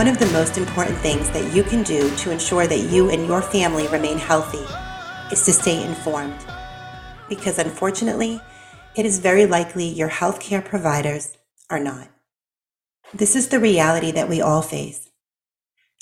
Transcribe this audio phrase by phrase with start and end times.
[0.00, 3.26] One of the most important things that you can do to ensure that you and
[3.26, 4.64] your family remain healthy
[5.30, 6.38] is to stay informed.
[7.28, 8.40] Because unfortunately,
[8.96, 11.36] it is very likely your healthcare providers
[11.68, 12.08] are not.
[13.12, 15.10] This is the reality that we all face.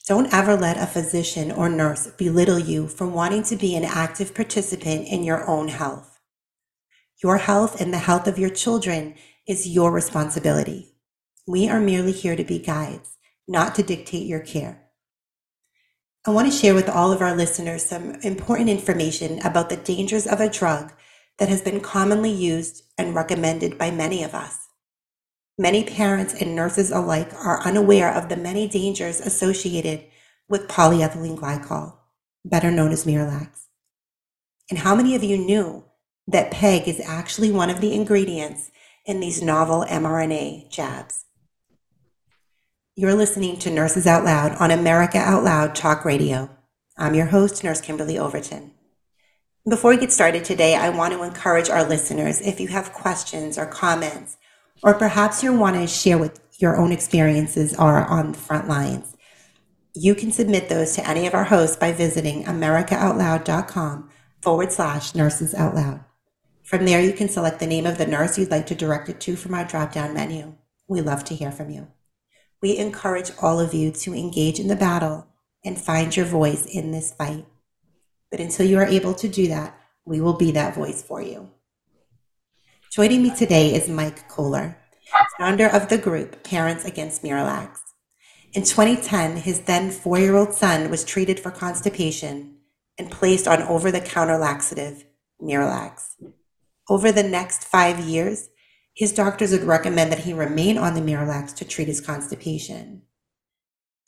[0.07, 4.33] Don't ever let a physician or nurse belittle you for wanting to be an active
[4.33, 6.21] participant in your own health.
[7.21, 9.17] Your health and the health of your children
[9.49, 10.95] is your responsibility.
[11.49, 13.18] We are merely here to be guides,
[13.49, 14.85] not to dictate your care.
[16.27, 20.27] I want to share with all of our listeners some important information about the dangers
[20.27, 20.93] of a drug
[21.39, 24.69] that has been commonly used and recommended by many of us.
[25.57, 30.05] Many parents and nurses alike are unaware of the many dangers associated
[30.49, 31.97] with polyethylene glycol,
[32.45, 33.67] better known as Miralax.
[34.71, 35.85] And how many of you knew
[36.27, 38.71] that PEG is actually one of the ingredients
[39.07, 41.25] in these novel mRNA jabs?
[42.99, 46.51] You're listening to Nurses Out Loud on America Out Loud Talk Radio.
[46.97, 48.73] I'm your host, Nurse Kimberly Overton.
[49.71, 53.57] Before we get started today, I want to encourage our listeners if you have questions
[53.57, 54.37] or comments
[54.83, 59.17] or perhaps you want to share what your own experiences are on the front lines,
[59.95, 64.11] you can submit those to any of our hosts by visiting americaoutloud.com
[64.43, 66.05] forward slash nurses out loud.
[66.65, 69.21] From there, you can select the name of the nurse you'd like to direct it
[69.21, 70.57] to from our drop down menu.
[70.89, 71.87] We love to hear from you.
[72.61, 75.27] We encourage all of you to engage in the battle
[75.65, 77.47] and find your voice in this fight.
[78.31, 81.51] But until you are able to do that, we will be that voice for you.
[82.91, 84.77] Joining me today is Mike Kohler,
[85.39, 87.79] founder of the group Parents Against Miralax.
[88.55, 92.57] In 2010, his then four year old son was treated for constipation
[92.99, 95.05] and placed on over the counter laxative,
[95.41, 96.15] Miralax.
[96.89, 98.49] Over the next five years,
[98.99, 103.03] his doctors would recommend that he remain on the Miralax to treat his constipation.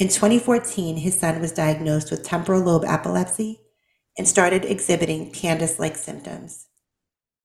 [0.01, 3.61] In 2014, his son was diagnosed with temporal lobe epilepsy
[4.19, 6.67] and started exhibiting pandas like symptoms.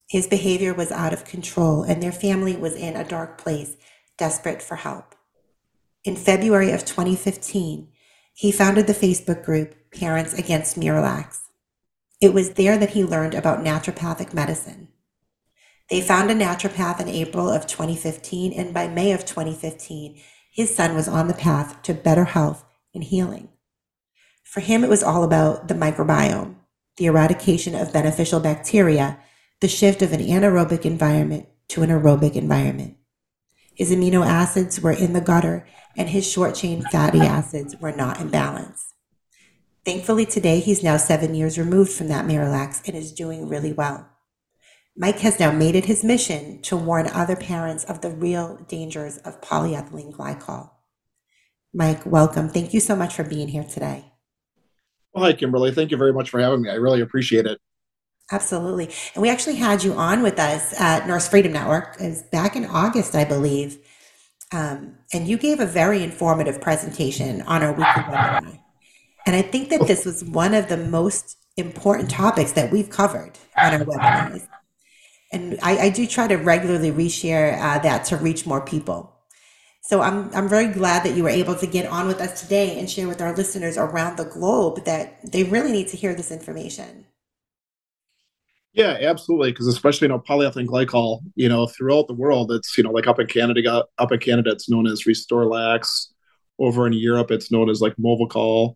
[0.09, 3.77] His behavior was out of control, and their family was in a dark place,
[4.17, 5.13] desperate for help.
[6.03, 7.89] In February of 2015,
[8.33, 11.41] he founded the Facebook group Parents Against Miralax.
[12.19, 14.84] It was there that he learned about naturopathic medicine.
[15.89, 20.19] They found a naturopath in April of 2015, and by May of 2015,
[20.51, 23.49] his son was on the path to better health and healing.
[24.43, 26.55] For him, it was all about the microbiome,
[26.97, 29.19] the eradication of beneficial bacteria
[29.61, 32.97] the shift of an anaerobic environment to an aerobic environment.
[33.73, 38.19] His amino acids were in the gutter and his short chain fatty acids were not
[38.19, 38.93] in balance.
[39.85, 44.09] Thankfully, today he's now seven years removed from that Miralax and is doing really well.
[44.97, 49.17] Mike has now made it his mission to warn other parents of the real dangers
[49.19, 50.69] of polyethylene glycol.
[51.73, 52.47] Mike, welcome.
[52.47, 54.05] Thank you so much for being here today.
[55.13, 55.71] Well, hi, Kimberly.
[55.71, 56.69] Thank you very much for having me.
[56.69, 57.59] I really appreciate it.
[58.31, 58.89] Absolutely.
[59.13, 61.97] And we actually had you on with us at Nurse Freedom Network.
[61.99, 63.77] It was back in August, I believe.
[64.53, 68.59] Um, and you gave a very informative presentation on our weekly webinar.
[69.25, 73.37] And I think that this was one of the most important topics that we've covered
[73.57, 74.47] on our webinars.
[75.35, 79.13] And I, I do try to regularly reshare uh, that to reach more people.
[79.81, 82.79] So I'm, I'm very glad that you were able to get on with us today
[82.79, 86.31] and share with our listeners around the globe that they really need to hear this
[86.31, 87.05] information.
[88.71, 89.51] Yeah, absolutely.
[89.51, 93.07] Because especially you know polyethylene glycol, you know throughout the world, it's you know like
[93.07, 96.07] up in Canada, got up in Canada, it's known as RestoraLAX.
[96.57, 98.75] Over in Europe, it's known as like Movicol.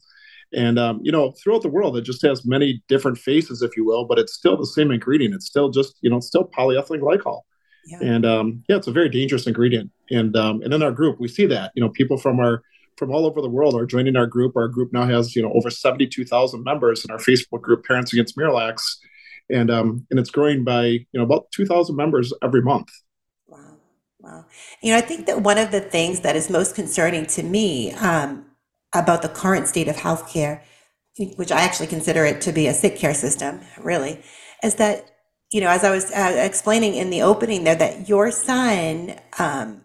[0.54, 3.86] And um, you know, throughout the world, it just has many different faces, if you
[3.86, 5.36] will, but it's still the same ingredient.
[5.36, 7.42] It's still just you know, it's still polyethylene glycol.
[7.86, 8.00] Yeah.
[8.02, 9.92] And um, yeah, it's a very dangerous ingredient.
[10.10, 12.64] And um, and in our group, we see that you know people from our
[12.98, 14.58] from all over the world are joining our group.
[14.58, 17.86] Our group now has you know over seventy two thousand members in our Facebook group,
[17.86, 18.82] Parents Against Miralax
[19.50, 22.90] and um, and it's growing by you know about two thousand members every month.
[23.48, 23.78] Wow,
[24.20, 24.48] Well,
[24.82, 27.92] you know, I think that one of the things that is most concerning to me
[27.94, 28.46] um,
[28.94, 30.62] about the current state of healthcare,
[31.36, 34.22] which I actually consider it to be a sick care system, really,
[34.64, 35.12] is that,
[35.52, 39.82] you know, as I was uh, explaining in the opening there, that your son, um,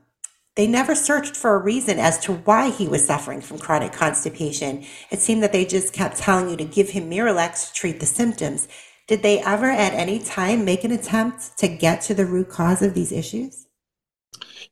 [0.57, 4.85] they never searched for a reason as to why he was suffering from chronic constipation.
[5.11, 8.07] It seemed that they just kept telling you to give him Miralax to treat the
[8.07, 8.69] symptoms.
[9.09, 12.81] Did they ever at any time make an attempt to get to the root cause
[12.81, 13.67] of these issues?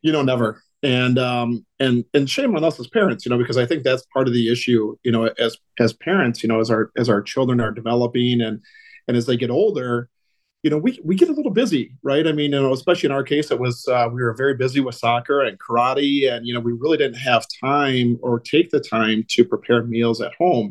[0.00, 0.62] You know, never.
[0.84, 4.04] And um and and shame on us as parents, you know, because I think that's
[4.12, 7.22] part of the issue, you know, as as parents, you know, as our as our
[7.22, 8.60] children are developing and
[9.06, 10.08] and as they get older,
[10.62, 12.26] you know, we we get a little busy, right?
[12.26, 14.80] I mean, you know, especially in our case, it was uh, we were very busy
[14.80, 18.80] with soccer and karate, and you know, we really didn't have time or take the
[18.80, 20.70] time to prepare meals at home.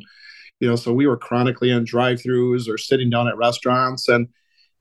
[0.59, 4.27] You know, so we were chronically in drive-throughs or sitting down at restaurants, and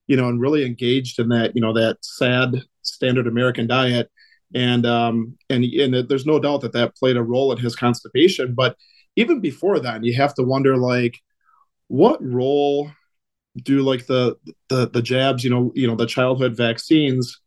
[0.07, 4.11] you know, and really engaged in that, you know, that sad standard American diet,
[4.55, 8.55] and um, and and there's no doubt that that played a role in his constipation.
[8.55, 8.77] But
[9.17, 11.19] even before then, you have to wonder, like,
[11.89, 12.91] what role
[13.57, 14.37] do like the
[14.69, 17.41] the the jabs, you know, you know, the childhood vaccines,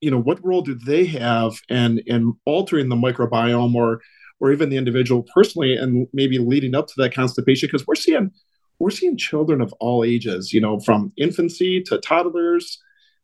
[0.00, 4.00] you know, what role do they have in in altering the microbiome or
[4.40, 7.66] or even the individual personally and maybe leading up to that constipation?
[7.66, 8.30] Because we're seeing
[8.78, 12.78] we're seeing children of all ages, you know, from infancy to toddlers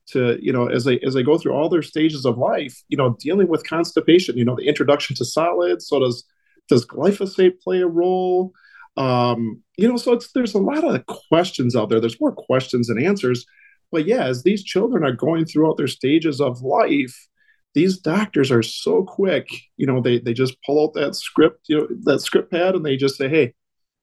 [0.06, 2.96] to you know as they as they go through all their stages of life you
[2.96, 6.24] know dealing with constipation you know the introduction to solids so does
[6.68, 8.52] does glyphosate play a role
[8.96, 12.00] um, you know, so there's a lot of questions out there.
[12.00, 13.44] There's more questions than answers.
[13.90, 17.28] But yeah, as these children are going throughout their stages of life,
[17.74, 19.48] these doctors are so quick.
[19.76, 22.84] You know, they they just pull out that script, you know, that script pad, and
[22.84, 23.54] they just say, "Hey,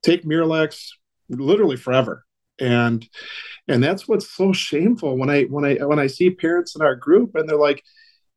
[0.04, 0.90] take Miralax
[1.30, 2.26] literally forever."
[2.62, 3.08] And
[3.68, 6.96] and that's what's so shameful when I when I when I see parents in our
[6.96, 7.84] group and they're like,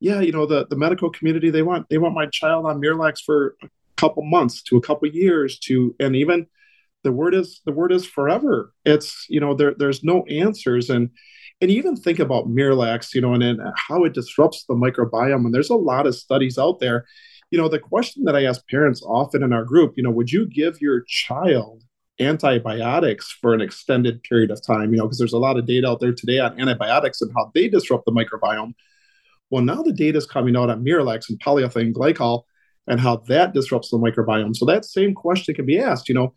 [0.00, 3.20] "Yeah, you know, the the medical community they want they want my child on Miralax
[3.24, 6.46] for a couple months to a couple years to and even
[7.04, 8.72] the word is the word is forever.
[8.84, 10.90] It's you know there there's no answers.
[10.90, 11.10] And
[11.60, 15.44] and even think about miralax you know and, and how it disrupts the microbiome.
[15.44, 17.06] And there's a lot of studies out there.
[17.50, 20.32] You know the question that i ask parents often in our group you know would
[20.32, 21.83] you give your child
[22.20, 25.88] antibiotics for an extended period of time you know because there's a lot of data
[25.88, 28.72] out there today on antibiotics and how they disrupt the microbiome
[29.50, 32.44] well now the data is coming out on miralax and polyethylene glycol
[32.86, 36.32] and how that disrupts the microbiome so that same question can be asked you know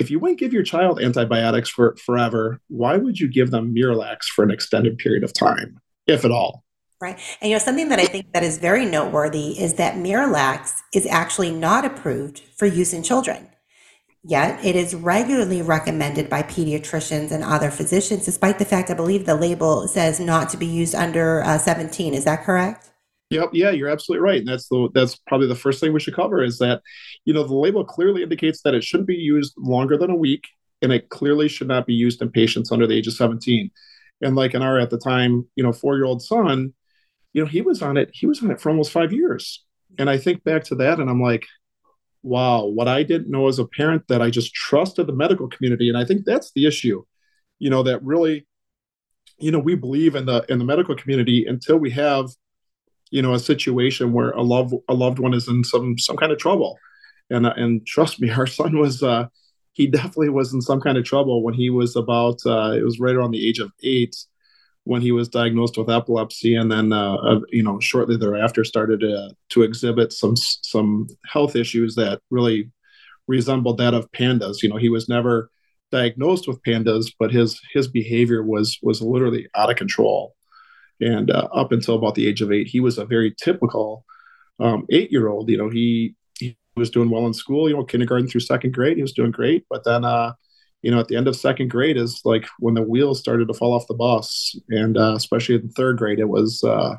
[0.00, 4.24] if you wouldn't give your child antibiotics for forever, why would you give them Miralax
[4.24, 6.64] for an extended period of time, if at all?
[7.02, 7.18] Right.
[7.40, 11.06] And you know, something that I think that is very noteworthy is that Miralax is
[11.06, 13.48] actually not approved for use in children.
[14.22, 19.24] Yet it is regularly recommended by pediatricians and other physicians, despite the fact I believe
[19.24, 22.12] the label says not to be used under uh, 17.
[22.12, 22.90] Is that correct?
[23.30, 23.50] Yep.
[23.52, 24.40] Yeah, you're absolutely right.
[24.40, 26.82] And that's the that's probably the first thing we should cover is that,
[27.24, 30.48] you know, the label clearly indicates that it shouldn't be used longer than a week,
[30.82, 33.70] and it clearly should not be used in patients under the age of 17.
[34.20, 36.74] And like in our at the time, you know, four year old son,
[37.32, 38.10] you know, he was on it.
[38.12, 39.64] He was on it for almost five years.
[39.98, 41.46] And I think back to that, and I'm like,
[42.22, 45.88] wow, what I didn't know as a parent that I just trusted the medical community,
[45.88, 47.04] and I think that's the issue.
[47.58, 48.46] You know, that really,
[49.38, 52.28] you know, we believe in the in the medical community until we have
[53.10, 56.32] you know a situation where a loved a loved one is in some some kind
[56.32, 56.78] of trouble
[57.28, 59.26] and uh, and trust me our son was uh
[59.72, 63.00] he definitely was in some kind of trouble when he was about uh it was
[63.00, 64.16] right around the age of eight
[64.90, 69.00] when he was diagnosed with epilepsy and then uh, uh you know shortly thereafter started
[69.00, 72.70] to, to exhibit some some health issues that really
[73.28, 75.50] resembled that of pandas you know he was never
[75.92, 80.34] diagnosed with pandas but his his behavior was was literally out of control
[81.00, 84.04] and uh, up until about the age of eight, he was a very typical
[84.58, 85.48] um, eight year old.
[85.48, 88.96] You know, he, he was doing well in school, you know, kindergarten through second grade,
[88.96, 89.64] he was doing great.
[89.70, 90.34] But then, uh,
[90.82, 93.54] you know, at the end of second grade is like when the wheels started to
[93.54, 94.56] fall off the bus.
[94.68, 96.96] And uh, especially in third grade, it was uh,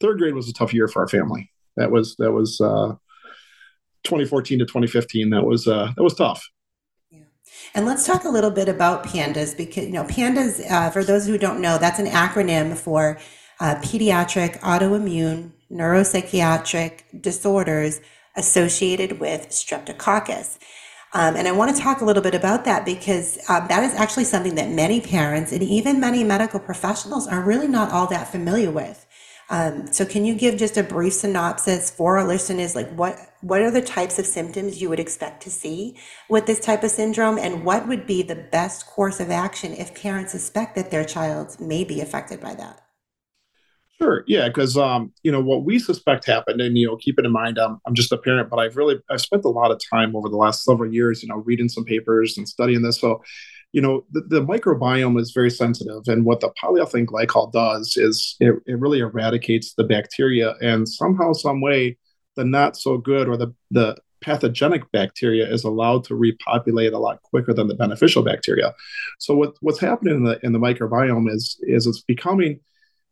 [0.00, 1.50] third grade was a tough year for our family.
[1.76, 2.94] That was, that was uh,
[4.04, 5.30] 2014 to 2015.
[5.30, 6.48] That was, uh, that was tough.
[7.74, 11.26] And let's talk a little bit about PANDAS because, you know, PANDAS, uh, for those
[11.26, 13.18] who don't know, that's an acronym for
[13.60, 18.00] uh, pediatric autoimmune neuropsychiatric disorders
[18.36, 20.58] associated with streptococcus.
[21.14, 23.94] Um, and I want to talk a little bit about that because um, that is
[23.94, 28.30] actually something that many parents and even many medical professionals are really not all that
[28.30, 29.06] familiar with.
[29.50, 33.62] Um, so can you give just a brief synopsis for our listeners, like what what
[33.62, 35.96] are the types of symptoms you would expect to see
[36.28, 39.94] with this type of syndrome, and what would be the best course of action if
[39.94, 42.87] parents suspect that their child may be affected by that?
[44.00, 44.22] Sure.
[44.28, 47.32] Yeah, because um, you know what we suspect happened, and you know, keep it in
[47.32, 50.28] mind, I'm just a parent, but I've really I've spent a lot of time over
[50.28, 53.00] the last several years, you know, reading some papers and studying this.
[53.00, 53.22] So,
[53.72, 58.36] you know, the, the microbiome is very sensitive, and what the polyethylene glycol does is
[58.38, 61.98] it, it really eradicates the bacteria, and somehow, some way,
[62.36, 67.22] the not so good or the the pathogenic bacteria is allowed to repopulate a lot
[67.22, 68.74] quicker than the beneficial bacteria.
[69.20, 72.60] So what, what's happening in the in the microbiome is is it's becoming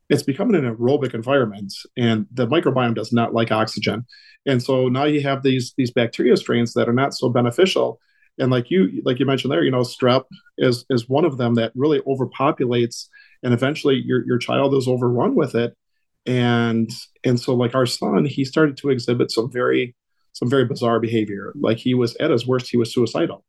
[0.09, 4.07] it's becoming an aerobic environment and the microbiome does not like oxygen.
[4.47, 8.01] And so now you have these these bacteria strains that are not so beneficial.
[8.39, 10.25] And like you like you mentioned there you know strep
[10.59, 13.09] is is one of them that really overpopulates
[13.43, 15.77] and eventually your your child is overrun with it.
[16.25, 16.91] And
[17.25, 19.97] and so like our son he started to exhibit some very
[20.33, 21.53] some very bizarre behavior.
[21.57, 23.45] Like he was at his worst he was suicidal.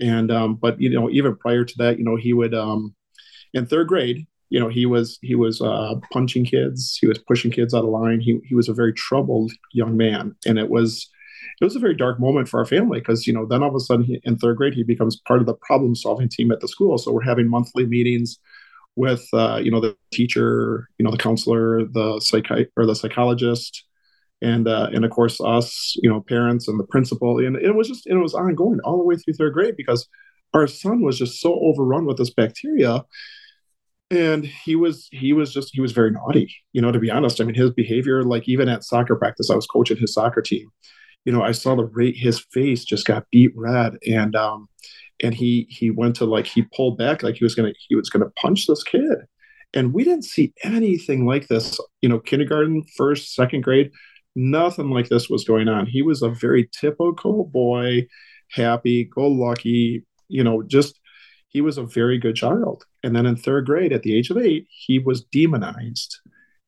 [0.00, 2.94] And um but you know even prior to that you know he would um
[3.52, 6.98] in third grade you know he was he was uh, punching kids.
[7.00, 8.20] He was pushing kids out of line.
[8.20, 10.34] He, he was a very troubled young man.
[10.46, 11.10] And it was
[11.60, 13.74] it was a very dark moment for our family because you know then all of
[13.74, 16.60] a sudden he, in third grade he becomes part of the problem solving team at
[16.60, 16.98] the school.
[16.98, 18.38] So we're having monthly meetings
[18.94, 23.84] with uh, you know the teacher you know the counselor the psychi- or the psychologist
[24.42, 27.38] and uh, and of course us you know parents and the principal.
[27.38, 30.06] And it was just it was ongoing all the way through third grade because
[30.54, 33.04] our son was just so overrun with this bacteria
[34.10, 37.40] and he was he was just he was very naughty you know to be honest.
[37.40, 40.68] I mean his behavior like even at soccer practice i was coaching his soccer team.
[41.24, 43.94] You know i saw the rate his face just got beet red.
[44.06, 44.68] And um
[45.22, 48.10] and he he went to like he pulled back like he was gonna he was
[48.10, 49.18] gonna punch this kid.
[49.74, 53.90] And we didn't see anything like this you know kindergarten first second grade
[54.36, 55.86] nothing like this was going on.
[55.86, 58.06] He was a very typical boy
[58.52, 61.00] happy go lucky you know just
[61.56, 62.84] he was a very good child.
[63.02, 66.18] And then in third grade, at the age of eight, he was demonized.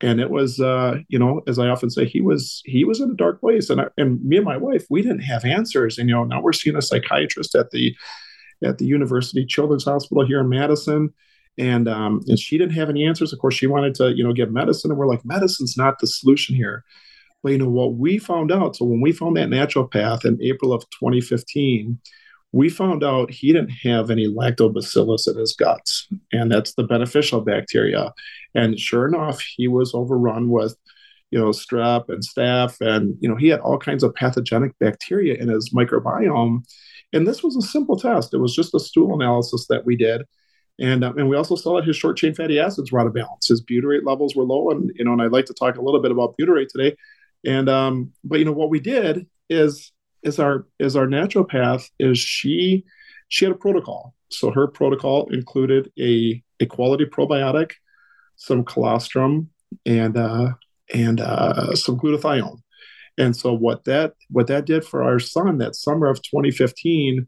[0.01, 3.11] And it was, uh, you know, as I often say, he was he was in
[3.11, 3.69] a dark place.
[3.69, 5.99] And I, and me and my wife, we didn't have answers.
[5.99, 7.95] And you know, now we're seeing a psychiatrist at the
[8.65, 11.13] at the University Children's Hospital here in Madison,
[11.59, 13.35] and um, and she didn't have any answers.
[13.35, 16.07] Of course, she wanted to, you know, get medicine, and we're like, medicine's not the
[16.07, 16.83] solution here.
[17.43, 18.77] But you know what we found out.
[18.77, 22.01] So when we found that naturopath in April of 2015
[22.53, 27.41] we found out he didn't have any lactobacillus in his guts, and that's the beneficial
[27.43, 28.13] bacteria.
[28.55, 30.75] And sure enough, he was overrun with,
[31.31, 35.35] you know, strep and staph, and you know, he had all kinds of pathogenic bacteria
[35.35, 36.63] in his microbiome.
[37.13, 40.23] And this was a simple test; it was just a stool analysis that we did.
[40.81, 43.15] And, um, and we also saw that his short chain fatty acids were out of
[43.15, 43.49] balance.
[43.49, 46.01] His butyrate levels were low, and you know, and I'd like to talk a little
[46.01, 46.97] bit about butyrate today.
[47.45, 52.19] And um, but you know, what we did is is our is our naturopath is
[52.19, 52.85] she
[53.29, 54.15] she had a protocol.
[54.31, 57.73] So her protocol included a a quality probiotic,
[58.37, 59.51] some colostrum,
[59.87, 60.51] and uh,
[60.93, 62.61] and uh, some glutathione.
[63.17, 67.27] And so what that what that did for our son that summer of 2015,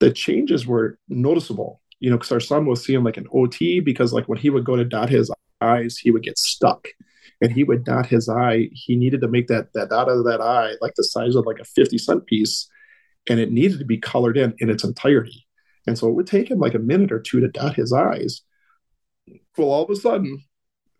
[0.00, 1.80] the changes were noticeable.
[2.00, 4.64] You know, because our son was seeing like an OT because like when he would
[4.64, 6.88] go to dot his eyes, he would get stuck
[7.40, 8.68] and he would dot his eye.
[8.72, 11.58] He needed to make that that dot of that eye like the size of like
[11.58, 12.68] a 50 cent piece,
[13.28, 15.46] and it needed to be colored in in its entirety.
[15.86, 18.42] And so it would take him like a minute or two to dot his eyes.
[19.56, 20.42] Well, all of a sudden,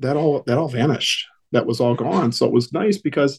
[0.01, 1.27] that all that all vanished.
[1.53, 2.33] That was all gone.
[2.33, 3.39] So it was nice because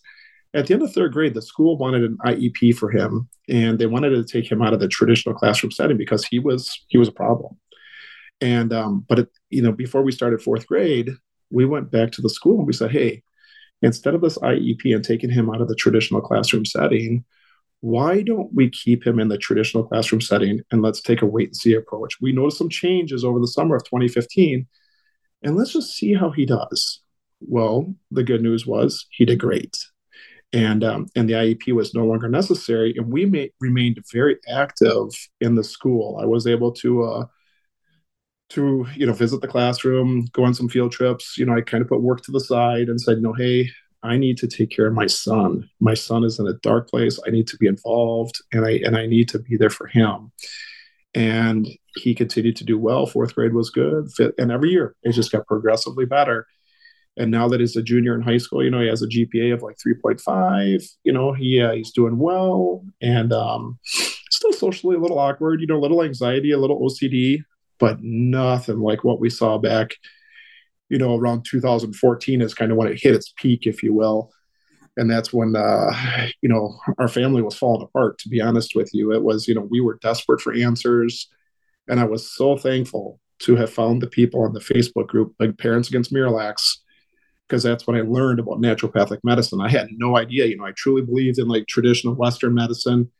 [0.53, 3.87] at the end of third grade, the school wanted an IEP for him, and they
[3.87, 7.09] wanted to take him out of the traditional classroom setting because he was he was
[7.09, 7.57] a problem.
[8.41, 11.11] And um, but it, you know, before we started fourth grade,
[11.55, 13.23] we went back to the school and we said, hey,
[13.81, 17.23] instead of this IEP and taking him out of the traditional classroom setting,
[17.79, 21.47] why don't we keep him in the traditional classroom setting and let's take a wait
[21.47, 22.19] and see approach?
[22.19, 24.67] We noticed some changes over the summer of 2015,
[25.43, 26.99] and let's just see how he does.
[27.39, 29.77] Well, the good news was he did great.
[30.51, 35.07] And, um, and the IEP was no longer necessary, and we may, remained very active
[35.39, 36.19] in the school.
[36.21, 37.25] I was able to uh,
[38.49, 41.37] to you know visit the classroom go on some field trips.
[41.37, 43.69] You know i kind of put work to the side and said no hey
[44.03, 45.69] i need to take care of my son.
[45.79, 47.19] My son is in a dark place.
[47.25, 50.31] I need to be involved and i and i need to be there for him.
[51.13, 53.05] And he continued to do well.
[53.05, 54.09] Fourth grade was good.
[54.37, 56.45] And every year it just got progressively better.
[57.17, 59.53] And now that he's a junior in high school you know he has a gpa
[59.53, 62.85] of like 3.5 you know he uh, he's doing well.
[63.01, 63.79] And um
[64.29, 67.43] still socially a little awkward you know a little anxiety a little ocd
[67.79, 69.95] but nothing like what we saw back,
[70.89, 74.31] you know, around 2014 is kind of when it hit its peak, if you will.
[74.97, 75.91] And that's when, uh,
[76.41, 79.11] you know, our family was falling apart, to be honest with you.
[79.13, 81.27] It was, you know, we were desperate for answers.
[81.87, 85.57] And I was so thankful to have found the people on the Facebook group, like
[85.57, 86.77] Parents Against Miralax,
[87.47, 89.61] because that's when I learned about naturopathic medicine.
[89.61, 93.11] I had no idea, you know, I truly believed in like traditional Western medicine.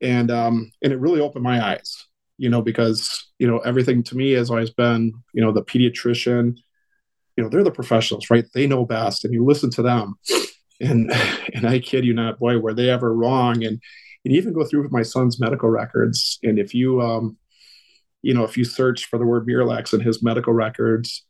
[0.00, 2.06] And um, and it really opened my eyes,
[2.38, 6.56] you know, because you know, everything to me has always been, you know, the pediatrician,
[7.36, 8.46] you know, they're the professionals, right?
[8.54, 10.14] They know best and you listen to them.
[10.80, 11.12] And
[11.54, 13.64] and I kid you not, boy, were they ever wrong.
[13.64, 13.80] And
[14.24, 16.38] and even go through with my son's medical records.
[16.42, 17.36] And if you um,
[18.22, 21.24] you know, if you search for the word Miralax in his medical records,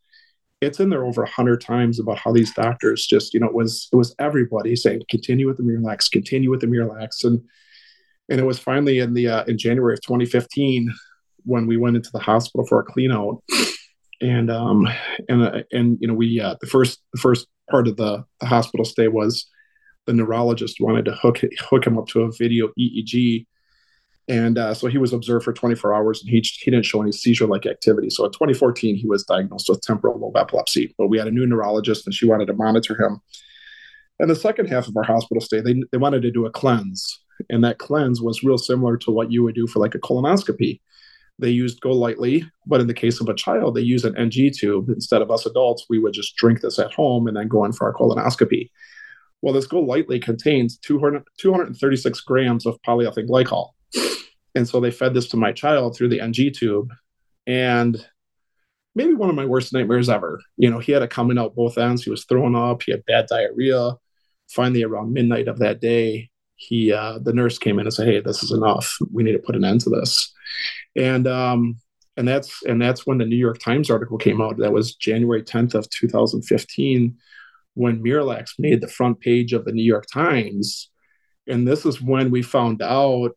[0.61, 3.53] it's in there over a hundred times about how these doctors just, you know, it
[3.53, 7.41] was it was everybody saying continue with the Miralax, continue with the Miralax, and
[8.29, 10.93] and it was finally in the uh, in January of 2015
[11.45, 13.41] when we went into the hospital for a clean out,
[14.21, 14.87] and um
[15.27, 18.45] and uh, and you know we uh, the first the first part of the, the
[18.45, 19.47] hospital stay was
[20.05, 23.45] the neurologist wanted to hook hook him up to a video EEG
[24.29, 27.11] and uh, so he was observed for 24 hours and he, he didn't show any
[27.11, 28.11] seizure like activity.
[28.11, 30.93] So in 2014, he was diagnosed with temporal lobe epilepsy.
[30.99, 33.21] But we had a new neurologist and she wanted to monitor him.
[34.19, 37.19] And the second half of our hospital stay, they, they wanted to do a cleanse.
[37.49, 40.81] And that cleanse was real similar to what you would do for like a colonoscopy.
[41.37, 44.89] They used GoLytely, but in the case of a child, they use an NG tube.
[44.89, 47.71] Instead of us adults, we would just drink this at home and then go in
[47.71, 48.69] for our colonoscopy.
[49.41, 53.69] Well, this GoLytely contains 200, 236 grams of polyethylene glycol
[54.55, 56.91] and so they fed this to my child through the NG tube.
[57.47, 58.03] And
[58.95, 60.41] maybe one of my worst nightmares ever.
[60.57, 62.03] You know, he had it coming out both ends.
[62.03, 62.83] He was throwing up.
[62.83, 63.93] He had bad diarrhea.
[64.49, 66.29] Finally, around midnight of that day,
[66.59, 68.97] he uh, the nurse came in and said, "Hey, this is enough.
[69.13, 70.31] We need to put an end to this."
[70.97, 71.79] And um,
[72.17, 74.57] and that's and that's when the New York Times article came out.
[74.57, 77.17] That was January 10th of 2015,
[77.75, 80.89] when Miralax made the front page of the New York Times.
[81.47, 83.31] And this is when we found out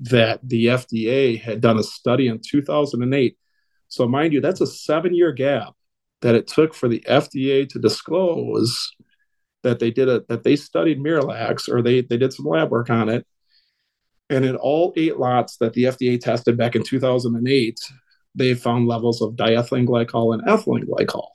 [0.00, 3.36] that the FDA had done a study in 2008.
[3.88, 5.74] So, mind you, that's a seven year gap
[6.22, 8.90] that it took for the FDA to disclose
[9.64, 12.88] that they did it, that they studied Miralax or they, they did some lab work
[12.90, 13.26] on it.
[14.30, 17.78] And in all eight lots that the FDA tested back in 2008,
[18.34, 21.28] they found levels of diethylene glycol and ethylene glycol.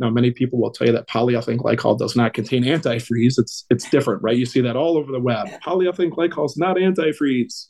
[0.00, 3.38] Now, many people will tell you that polyethylene glycol does not contain antifreeze.
[3.38, 4.36] It's it's different, right?
[4.36, 5.46] You see that all over the web.
[5.64, 7.66] Polyethylene glycol is not antifreeze.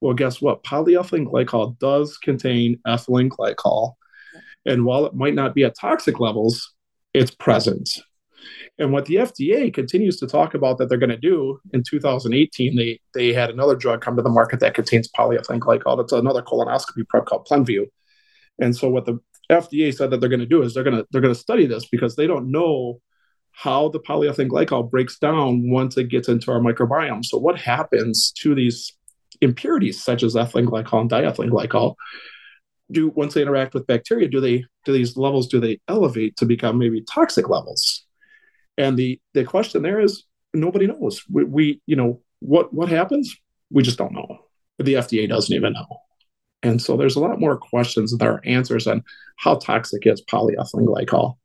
[0.00, 0.62] Well, guess what?
[0.62, 3.94] Polyethylene glycol does contain ethylene glycol,
[4.66, 6.74] and while it might not be at toxic levels,
[7.14, 7.88] it's present.
[8.78, 12.76] And what the FDA continues to talk about that they're going to do in 2018,
[12.76, 16.00] they they had another drug come to the market that contains polyethylene glycol.
[16.00, 17.86] It's another colonoscopy prep called Plenvu.
[18.60, 19.18] And so what the
[19.50, 21.66] FDA said that they're going to do is they're going to they're going to study
[21.66, 23.00] this because they don't know
[23.52, 27.24] how the polyethylene glycol breaks down once it gets into our microbiome.
[27.24, 28.92] So what happens to these
[29.40, 31.94] impurities such as ethylene glycol and diethylene glycol?
[32.90, 36.46] Do once they interact with bacteria, do they do these levels do they elevate to
[36.46, 38.03] become maybe toxic levels?
[38.76, 41.22] And the the question there is nobody knows.
[41.30, 43.34] We, we you know what what happens?
[43.70, 44.38] We just don't know.
[44.78, 45.86] The FDA doesn't even know.
[46.62, 49.04] And so there's a lot more questions than there are answers on
[49.36, 51.36] how toxic is polyethylene glycol.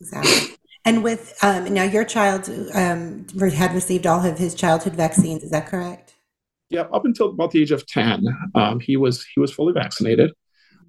[0.00, 0.56] Exactly.
[0.84, 5.42] And with um, now, your child um, had received all of his childhood vaccines.
[5.42, 6.14] Is that correct?
[6.70, 8.24] Yeah, up until about the age of ten,
[8.54, 10.32] um, he was he was fully vaccinated.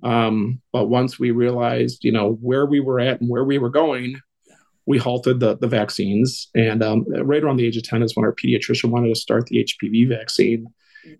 [0.04, 3.70] Um, but once we realized, you know, where we were at and where we were
[3.70, 4.20] going,
[4.86, 6.50] we halted the the vaccines.
[6.56, 9.48] And um, right around the age of ten is when our pediatrician wanted to start
[9.48, 10.68] the HPV vaccine.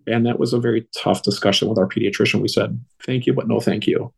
[0.06, 2.42] And that was a very tough discussion with our pediatrician.
[2.42, 4.12] We said, thank you, but no thank you.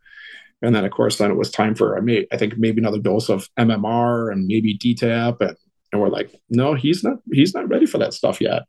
[0.61, 2.98] And then, of course, then it was time for, I, may, I think, maybe another
[2.98, 5.40] dose of MMR and maybe DTaP.
[5.40, 5.57] And,
[5.92, 8.62] and we're like, no, he's not, he's not ready for that stuff yet.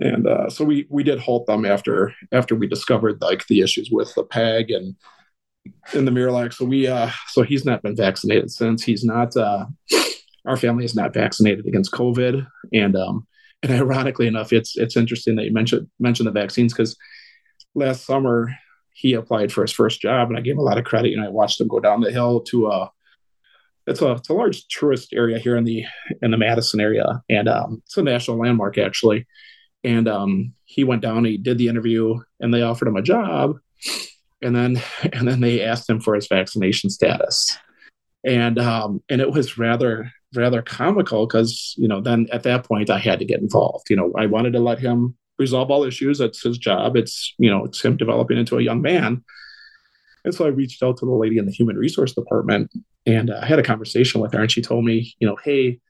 [0.00, 3.88] And uh, so we we did halt them after after we discovered like the issues
[3.90, 4.96] with the PEG and
[5.92, 6.54] in the Miralax.
[6.54, 8.82] So we uh so he's not been vaccinated since.
[8.82, 9.66] He's not uh
[10.46, 12.46] our family is not vaccinated against COVID.
[12.72, 13.26] And um
[13.62, 16.96] and ironically enough, it's it's interesting that you mentioned mentioned the vaccines because
[17.74, 18.52] last summer
[18.94, 21.16] he applied for his first job, and I gave him a lot of credit.
[21.16, 22.90] Know, I watched him go down the hill to a
[23.86, 25.84] it's a it's a large tourist area here in the
[26.20, 29.26] in the Madison area, and um, it's a national landmark actually.
[29.84, 33.56] And um, he went down, he did the interview, and they offered him a job,
[34.42, 37.56] and then and then they asked him for his vaccination status,
[38.24, 42.90] and um, and it was rather rather comical because you know then at that point
[42.90, 43.90] I had to get involved.
[43.90, 46.20] You know, I wanted to let him resolve all issues.
[46.20, 46.96] It's his job.
[46.96, 49.24] It's you know it's him developing into a young man.
[50.24, 52.70] And so I reached out to the lady in the human resource department
[53.06, 55.80] and uh, I had a conversation with her, and she told me, you know, hey,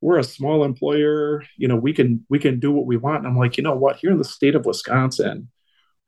[0.00, 1.42] we're a small employer.
[1.56, 3.18] You know, we can we can do what we want.
[3.18, 3.96] And I'm like, you know what?
[3.96, 5.48] Here in the state of Wisconsin,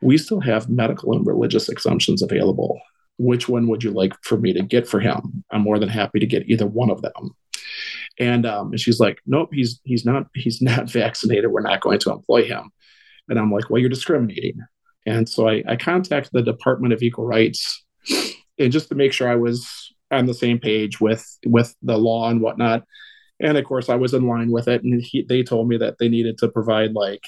[0.03, 2.81] we still have medical and religious exemptions available
[3.19, 5.45] which one would you like for me to get for him?
[5.51, 7.31] I'm more than happy to get either one of them.
[8.19, 11.51] And um, and she's like, nope, he's he's not he's not vaccinated.
[11.51, 12.71] We're not going to employ him.
[13.29, 14.59] And I'm like, well, you're discriminating.
[15.07, 17.85] And so I, I contacted the Department of Equal Rights,
[18.59, 22.29] and just to make sure I was on the same page with with the law
[22.29, 22.85] and whatnot.
[23.41, 24.85] And of course, I was in line with it.
[24.85, 27.23] And he, they told me that they needed to provide like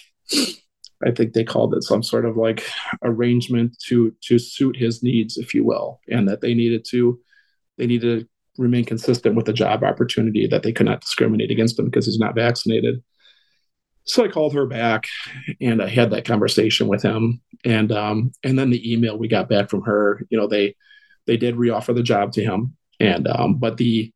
[1.04, 2.64] I think they called it some sort of like
[3.02, 7.18] arrangement to to suit his needs, if you will, and that they needed to
[7.78, 8.28] they needed to
[8.62, 12.18] remain consistent with the job opportunity that they could not discriminate against him because he's
[12.18, 13.02] not vaccinated.
[14.04, 15.06] So I called her back
[15.60, 17.40] and I had that conversation with him.
[17.64, 20.76] And um, and then the email we got back from her, you know, they
[21.26, 22.76] they did reoffer the job to him.
[23.00, 24.12] And um, but the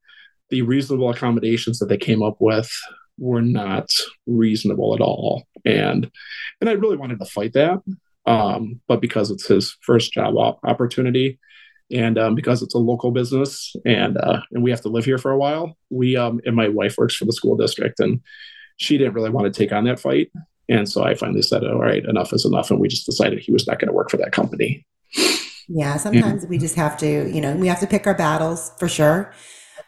[0.50, 2.70] the reasonable accommodations that they came up with
[3.18, 3.90] were not
[4.26, 5.44] reasonable at all.
[5.64, 6.10] And
[6.60, 7.82] and I really wanted to fight that.
[8.26, 11.38] Um, but because it's his first job opportunity,
[11.90, 15.18] and um, because it's a local business and uh, and we have to live here
[15.18, 18.20] for a while, we um, and my wife works for the school district, and
[18.76, 20.30] she didn't really want to take on that fight.
[20.68, 22.70] And so I finally said, all right, enough is enough.
[22.70, 24.84] And we just decided he was not going to work for that company.
[25.68, 28.88] Yeah, sometimes we just have to, you know, we have to pick our battles for
[28.88, 29.32] sure.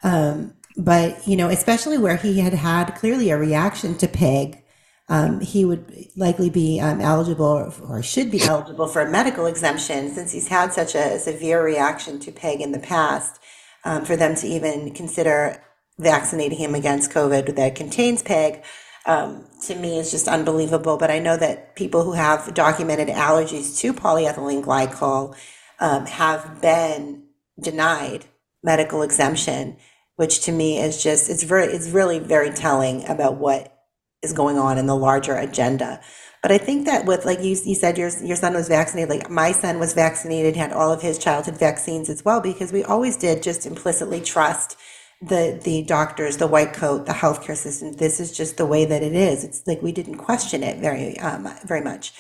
[0.03, 4.63] Um, but, you know, especially where he had had clearly a reaction to PEG,
[5.09, 10.09] um, he would likely be um, eligible or should be eligible for a medical exemption
[10.15, 13.41] since he's had such a severe reaction to PEG in the past.
[13.83, 15.63] Um, for them to even consider
[15.99, 18.63] vaccinating him against COVID that contains PEG,
[19.07, 20.99] um, to me is just unbelievable.
[20.99, 25.35] But I know that people who have documented allergies to polyethylene glycol
[25.81, 27.25] um, have been
[27.59, 28.27] denied
[28.63, 29.79] medical exemption
[30.21, 33.75] which to me is just it's very it's really very telling about what
[34.23, 35.99] is going on in the larger agenda.
[36.43, 39.09] But I think that with like you, you said your your son was vaccinated.
[39.09, 42.85] Like my son was vaccinated, had all of his childhood vaccines as well, because we
[42.85, 44.77] always did just implicitly trust
[45.23, 47.95] the the doctors, the white coat, the healthcare system.
[47.95, 49.43] This is just the way that it is.
[49.43, 52.13] It's like we didn't question it very um, very much.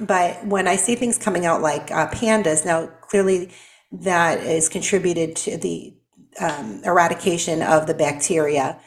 [0.00, 3.52] But when I see things coming out like uh, pandas, now clearly
[3.92, 5.95] that is contributed to the
[6.40, 8.78] um, eradication of the bacteria,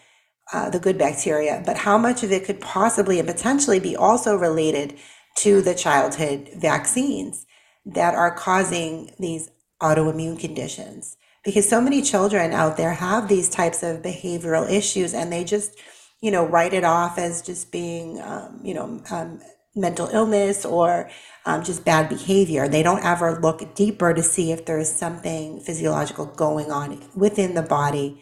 [0.53, 4.35] uh, the good bacteria, but how much of it could possibly and potentially be also
[4.35, 4.97] related
[5.37, 7.45] to the childhood vaccines
[7.85, 9.49] that are causing these
[9.81, 11.17] autoimmune conditions?
[11.43, 15.77] Because so many children out there have these types of behavioral issues and they just,
[16.21, 19.39] you know, write it off as just being, um, you know, um,
[19.75, 21.09] mental illness or
[21.45, 22.67] um, just bad behavior.
[22.67, 27.55] They don't ever look deeper to see if there is something physiological going on within
[27.55, 28.21] the body.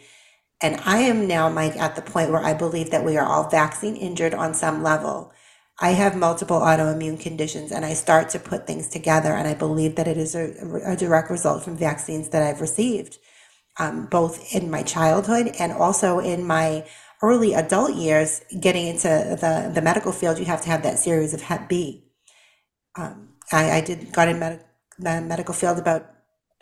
[0.61, 3.49] And I am now, Mike, at the point where I believe that we are all
[3.49, 5.31] vaccine injured on some level.
[5.79, 9.33] I have multiple autoimmune conditions and I start to put things together.
[9.33, 10.53] And I believe that it is a,
[10.85, 13.19] a direct result from vaccines that I've received,
[13.79, 16.85] um, both in my childhood and also in my
[17.21, 21.33] early adult years, getting into the, the medical field, you have to have that series
[21.33, 22.05] of Hep B.
[22.95, 24.63] Um, I, I did got in med-
[24.99, 26.11] the medical field about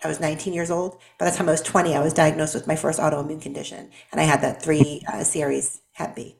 [0.04, 1.00] I was 19 years old.
[1.18, 4.20] By the time I was 20, I was diagnosed with my first autoimmune condition, and
[4.20, 6.36] I had that three uh, series Hep B.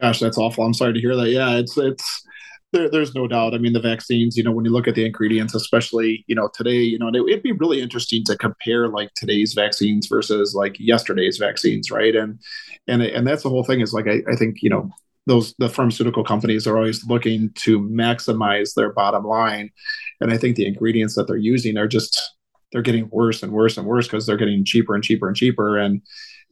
[0.00, 0.64] Gosh, that's awful.
[0.64, 1.30] I'm sorry to hear that.
[1.30, 2.24] Yeah, it's it's
[2.72, 3.54] there, there's no doubt.
[3.54, 6.48] I mean, the vaccines, you know, when you look at the ingredients, especially, you know,
[6.54, 10.76] today, you know, it, it'd be really interesting to compare like today's vaccines versus like
[10.78, 12.14] yesterday's vaccines, right?
[12.14, 12.38] And
[12.86, 14.90] and and that's the whole thing is like I, I think, you know,
[15.26, 19.70] those the pharmaceutical companies are always looking to maximize their bottom line.
[20.20, 22.20] And I think the ingredients that they're using are just
[22.72, 25.76] they're getting worse and worse and worse because they're getting cheaper and cheaper and cheaper.
[25.76, 26.02] And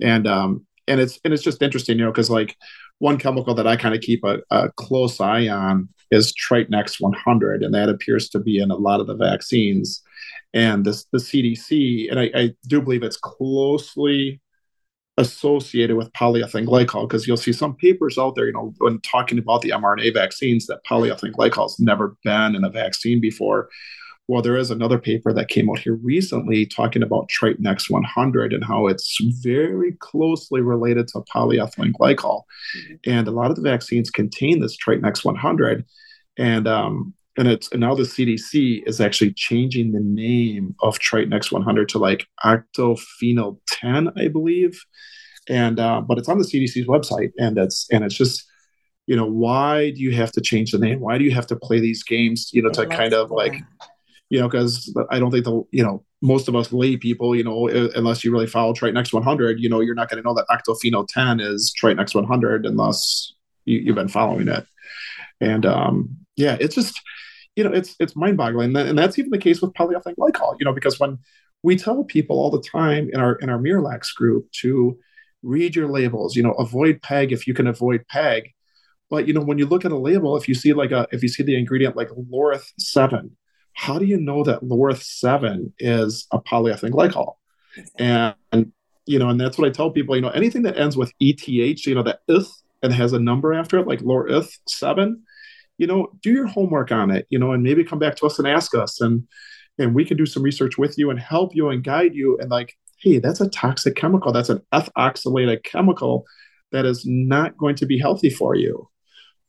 [0.01, 2.57] and um and it's and it's just interesting, you know, because like
[2.99, 7.01] one chemical that I kind of keep a, a, close eye on is Triton X
[7.01, 10.03] 100, and that appears to be in a lot of the vaccines.
[10.55, 14.41] And this, the CDC, and I, I do believe it's closely
[15.19, 19.39] associated with polyethylene glycol because you'll see some papers out there, you know, when talking
[19.39, 23.69] about the mRNA vaccines, that polyethylene glycol has never been in a vaccine before.
[24.29, 28.53] Well, there is another paper that came out here recently talking about Triton X 100
[28.53, 32.43] and how it's very closely related to polyethylene glycol.
[32.77, 32.95] Mm-hmm.
[33.07, 35.85] And a lot of the vaccines contain this Triton X 100.
[36.37, 41.33] And um, and it's and now the CDC is actually changing the name of Triton
[41.33, 44.79] X 100 to like octophenol 10, I believe.
[45.49, 48.45] And uh, but it's on the CDC's website, and it's and it's just
[49.07, 51.01] you know why do you have to change the name?
[51.01, 52.51] Why do you have to play these games?
[52.53, 53.63] You know, to kind of like
[54.31, 57.45] you know, because I don't think the, you know, most of us lay people, you
[57.45, 60.35] know, unless you really follow Triton X 100, you know, you're not going to know
[60.35, 63.33] that Octophenol 10 is Triton X 100 unless
[63.65, 64.67] you, have been following it.
[65.41, 67.01] And um, yeah, it's just,
[67.57, 70.57] you know, it's it's mind-boggling, and that's even the case with polyethylene glycol.
[70.61, 71.19] You know, because when
[71.63, 74.99] we tell people all the time in our in our Miralax group to
[75.43, 78.51] read your labels, you know, avoid PEG if you can avoid PEG.
[79.11, 81.23] But you know, when you look at a label, if you see like a if
[81.23, 83.37] you see the ingredient like Laureth seven,
[83.79, 87.35] how do you know that Laureth seven is a polyethylene glycol?
[87.97, 88.73] And, and
[89.07, 90.17] you know, and that's what I tell people.
[90.17, 92.51] You know, anything that ends with eth, you know, that ith
[92.83, 95.23] and has a number after it, like Laureth seven,
[95.79, 97.29] you know, do your homework on it.
[97.31, 99.29] You know, and maybe come back to us and ask us, and
[99.79, 102.37] and we can do some research with you and help you and guide you.
[102.41, 104.33] And like, hey, that's a toxic chemical.
[104.33, 106.27] That's an ethoxylated chemical
[106.73, 108.89] that is not going to be healthy for you.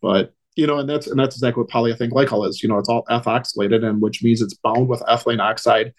[0.04, 2.62] But you know, and that's and that's exactly what polyethylene glycol is.
[2.62, 5.94] You know, it's all ethoxylated, and which means it's bound with ethylene oxide,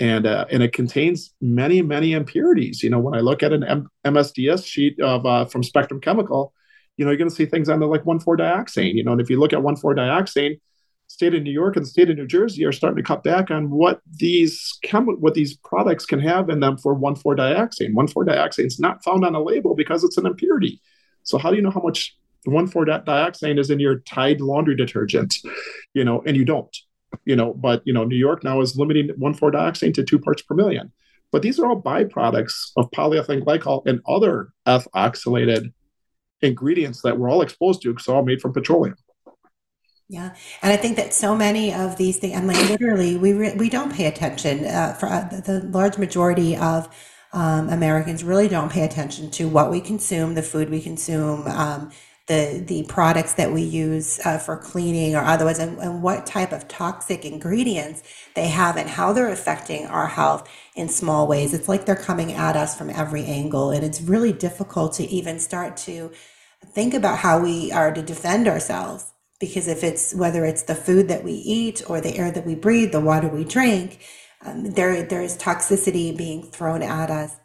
[0.00, 2.82] and uh, and it contains many many impurities.
[2.82, 6.52] You know, when I look at an M- MSDS sheet of uh, from Spectrum Chemical,
[6.96, 8.94] you know, you're going to see things on the like 1,4-dioxane.
[8.94, 10.60] You know, and if you look at 1,4-dioxane,
[11.08, 13.50] state of New York and the state of New Jersey are starting to cut back
[13.50, 17.92] on what these chem- what these products can have in them for 1,4-dioxane.
[17.92, 20.80] 1,4-dioxane is not found on a label because it's an impurity.
[21.22, 25.34] So how do you know how much the 1,4-dioxane is in your Tide laundry detergent,
[25.94, 26.74] you know, and you don't,
[27.24, 30.54] you know, but, you know, New York now is limiting 1,4-dioxane to two parts per
[30.54, 30.92] million.
[31.32, 35.72] But these are all byproducts of polyethylene glycol and other ethoxylated
[36.40, 38.96] ingredients that we're all exposed to because all made from petroleum.
[40.08, 43.56] Yeah, and I think that so many of these things, and like literally, we re-
[43.56, 44.64] we don't pay attention.
[44.64, 46.88] Uh, for uh, the large majority of
[47.32, 51.90] um, Americans, really don't pay attention to what we consume, the food we consume, um,
[52.28, 56.52] the the products that we use uh, for cleaning or otherwise and, and what type
[56.52, 58.02] of toxic ingredients
[58.34, 61.54] they have and how they're affecting our health in small ways.
[61.54, 65.40] It's like they're coming at us from every angle and it's really difficult to even
[65.40, 66.12] start to
[66.66, 71.08] think about how we are to defend ourselves because if it's whether it's the food
[71.08, 74.00] that we eat or the air that we breathe the water we drink
[74.44, 77.36] um, there there is toxicity being thrown at us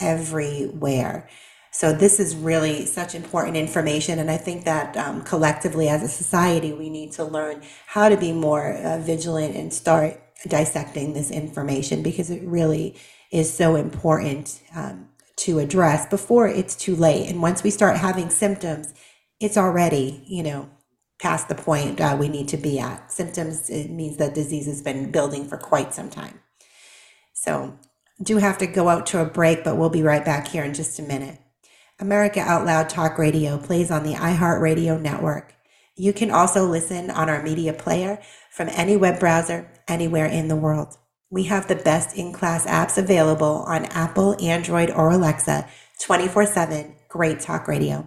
[0.00, 1.28] everywhere
[1.74, 6.08] so this is really such important information, and I think that um, collectively as a
[6.08, 11.32] society, we need to learn how to be more uh, vigilant and start dissecting this
[11.32, 12.96] information because it really
[13.32, 15.08] is so important um,
[15.38, 17.28] to address before it's too late.
[17.28, 18.94] And once we start having symptoms,
[19.40, 20.70] it's already you know
[21.20, 23.10] past the point uh, we need to be at.
[23.10, 26.38] Symptoms it means that disease has been building for quite some time.
[27.32, 27.76] So
[28.22, 30.72] do have to go out to a break, but we'll be right back here in
[30.72, 31.40] just a minute.
[32.04, 35.54] America Out Loud Talk Radio plays on the iHeartRadio network.
[35.96, 38.20] You can also listen on our media player
[38.52, 40.98] from any web browser anywhere in the world.
[41.30, 45.66] We have the best in class apps available on Apple, Android, or Alexa
[46.02, 46.94] 24 7.
[47.08, 48.06] Great talk radio.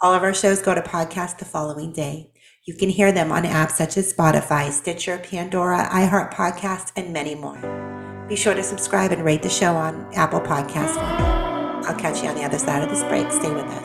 [0.00, 2.32] All of our shows go to podcast the following day.
[2.66, 7.36] You can hear them on apps such as Spotify, Stitcher, Pandora, iHeart Podcast, and many
[7.36, 8.26] more.
[8.28, 11.43] Be sure to subscribe and rate the show on Apple Podcasts.
[11.86, 13.30] I'll catch you on the other side of this break.
[13.30, 13.84] Stay with us.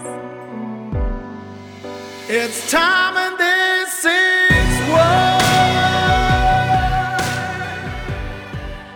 [2.29, 4.38] It's time and this is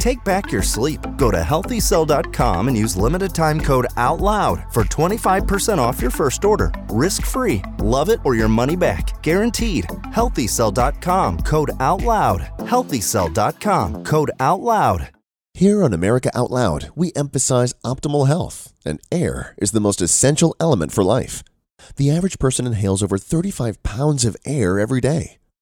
[0.00, 1.00] Take back your sleep.
[1.18, 6.72] Go to healthycell.com and use limited time code OUTLOUD for 25% off your first order.
[6.88, 7.62] Risk free.
[7.78, 9.22] Love it or your money back.
[9.22, 9.84] Guaranteed.
[10.14, 12.40] Healthycell.com code OUTLOUD.
[12.60, 15.10] Healthycell.com code OUTLOUD.
[15.54, 20.56] Here on America Out Loud, we emphasize optimal health, and air is the most essential
[20.58, 21.42] element for life.
[21.96, 25.39] The average person inhales over 35 pounds of air every day.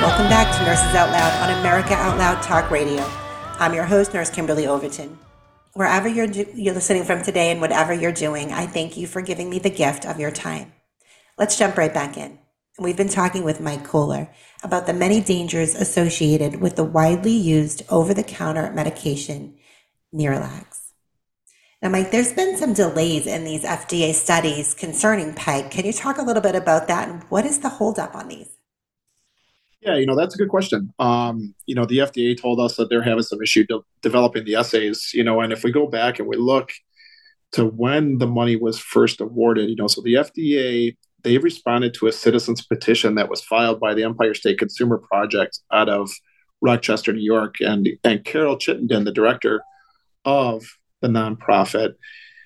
[0.00, 3.04] Welcome back to Nurses Out Loud on America Out Loud Talk Radio.
[3.58, 5.18] I'm your host, Nurse Kimberly Overton.
[5.72, 9.50] Wherever you're, you're listening from today and whatever you're doing, I thank you for giving
[9.50, 10.72] me the gift of your time.
[11.36, 12.38] Let's jump right back in.
[12.78, 14.30] We've been talking with Mike Kohler
[14.62, 19.56] about the many dangers associated with the widely used over the counter medication,
[20.14, 20.92] Miralax.
[21.82, 25.72] Now, Mike, there's been some delays in these FDA studies concerning PEG.
[25.72, 28.57] Can you talk a little bit about that and what is the holdup on these?
[29.80, 30.92] Yeah, you know, that's a good question.
[30.98, 34.56] Um, you know, the FDA told us that they're having some issue de- developing the
[34.56, 36.72] assays, you know, and if we go back and we look
[37.52, 42.08] to when the money was first awarded, you know, so the FDA, they responded to
[42.08, 46.10] a citizen's petition that was filed by the Empire State Consumer Project out of
[46.60, 47.56] Rochester, New York.
[47.60, 49.62] And, and Carol Chittenden, the director
[50.24, 50.64] of
[51.02, 51.94] the nonprofit,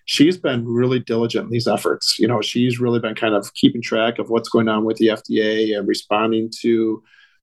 [0.05, 2.19] she's been really diligent in these efforts.
[2.19, 5.07] You know, she's really been kind of keeping track of what's going on with the
[5.09, 7.03] FDA and responding to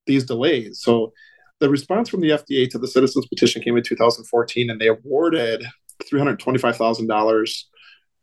[0.10, 0.82] these delays.
[0.82, 1.14] So
[1.60, 5.64] the response from the FDA to the citizens petition came in 2014, and they awarded
[6.12, 7.64] $325,000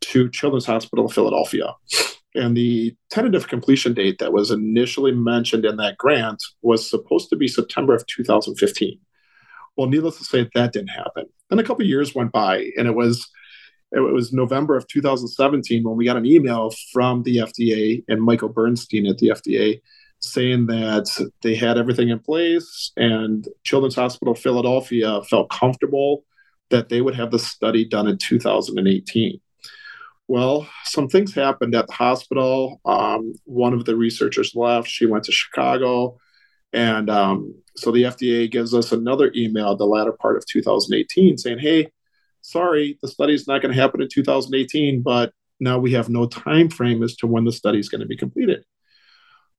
[0.00, 1.72] to Children's Hospital of Philadelphia.
[2.34, 7.36] And the tentative completion date that was initially mentioned in that grant was supposed to
[7.36, 8.98] be September of 2015.
[9.76, 11.26] Well, needless to say, that didn't happen.
[11.48, 13.30] Then a couple years went by, and it was
[13.92, 18.48] it was November of 2017 when we got an email from the FDA and Michael
[18.48, 19.80] Bernstein at the FDA
[20.20, 21.08] saying that
[21.42, 26.24] they had everything in place and Children's Hospital Philadelphia felt comfortable
[26.70, 29.40] that they would have the study done in 2018.
[30.28, 32.80] Well, some things happened at the hospital.
[32.84, 34.88] Um, one of the researchers left.
[34.88, 36.18] She went to Chicago.
[36.72, 41.60] And um, so the FDA gives us another email the latter part of 2018 saying,
[41.60, 41.92] hey,
[42.42, 46.26] sorry, the study is not going to happen in 2018, but now we have no
[46.26, 48.64] time frame as to when the study is going to be completed.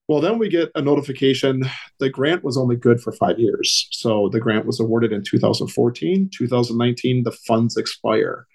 [0.08, 1.64] Well, then we get a notification
[2.00, 3.88] the grant was only good for five years.
[3.92, 8.48] So the grant was awarded in 2014, 2019, the funds expire.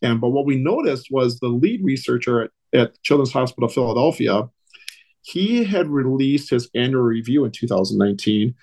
[0.00, 4.48] And but what we noticed was the lead researcher at, at Children's Hospital Philadelphia,
[5.22, 8.54] he had released his annual review in 2019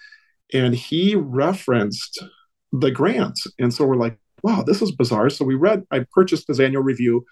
[0.53, 2.23] and he referenced
[2.71, 3.39] the grant.
[3.57, 5.29] And so we're like, wow, this is bizarre.
[5.29, 7.25] So we read, I purchased his annual review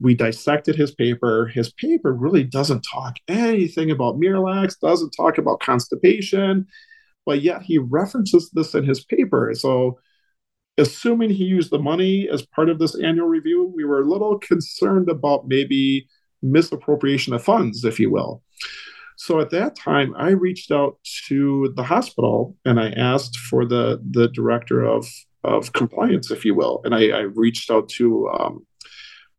[0.00, 1.46] we dissected his paper.
[1.46, 6.66] His paper really doesn't talk anything about Miralax, doesn't talk about constipation,
[7.24, 9.52] but yet he references this in his paper.
[9.54, 9.98] So,
[10.78, 14.38] assuming he used the money as part of this annual review, we were a little
[14.38, 16.06] concerned about maybe
[16.42, 18.42] misappropriation of funds, if you will.
[19.16, 24.00] So at that time, I reached out to the hospital and I asked for the
[24.10, 25.08] the director of
[25.42, 28.65] of compliance, if you will, and I, I reached out to um,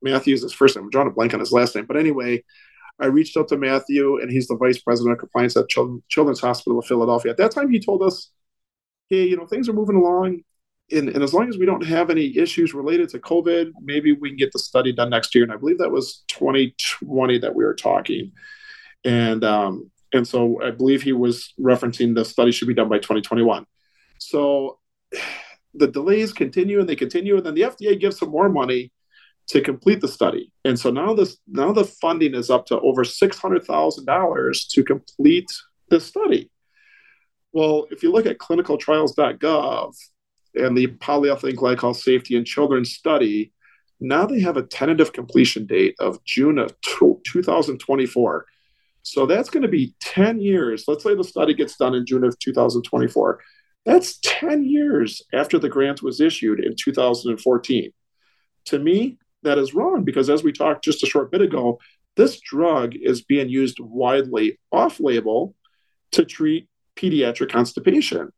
[0.02, 0.86] Matthews his first name.
[0.86, 1.86] I'm drawing a blank on his last name.
[1.86, 2.44] But anyway,
[3.00, 6.80] I reached out to Matthew, and he's the vice president of compliance at Children's Hospital
[6.80, 7.32] of Philadelphia.
[7.32, 8.32] At that time, he told us,
[9.10, 10.42] hey, you know, things are moving along.
[10.90, 14.30] And, and as long as we don't have any issues related to COVID, maybe we
[14.30, 15.44] can get the study done next year.
[15.44, 18.32] And I believe that was 2020 that we were talking.
[19.04, 22.98] And um, and so I believe he was referencing the study should be done by
[22.98, 23.66] 2021.
[24.20, 24.80] So
[25.74, 28.92] the delays continue and they continue, and then the FDA gives some more money
[29.48, 30.52] to complete the study.
[30.66, 34.66] And so now this now the funding is up to over six hundred thousand dollars
[34.74, 35.50] to complete
[35.90, 36.52] the study.
[37.54, 39.96] Well, if you look at clinicaltrials.gov
[40.56, 43.54] and the polyethylene glycol safety in children study,
[44.00, 48.46] now they have a tentative completion date of June of 2024.
[49.02, 50.84] So that's going to be 10 years.
[50.88, 53.40] Let's say the study gets done in June of 2024.
[53.86, 57.92] That's 10 years after the grant was issued in 2014.
[58.66, 61.80] To me, that is wrong because, as we talked just a short bit ago,
[62.16, 65.56] this drug is being used widely off label
[66.12, 68.32] to treat pediatric constipation.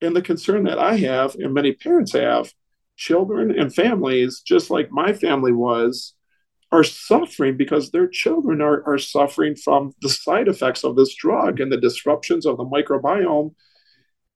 [0.00, 2.52] And the concern that I have, and many parents have,
[2.96, 6.14] children and families, just like my family was,
[6.70, 11.60] are suffering because their children are, are suffering from the side effects of this drug
[11.60, 13.54] and the disruptions of the microbiome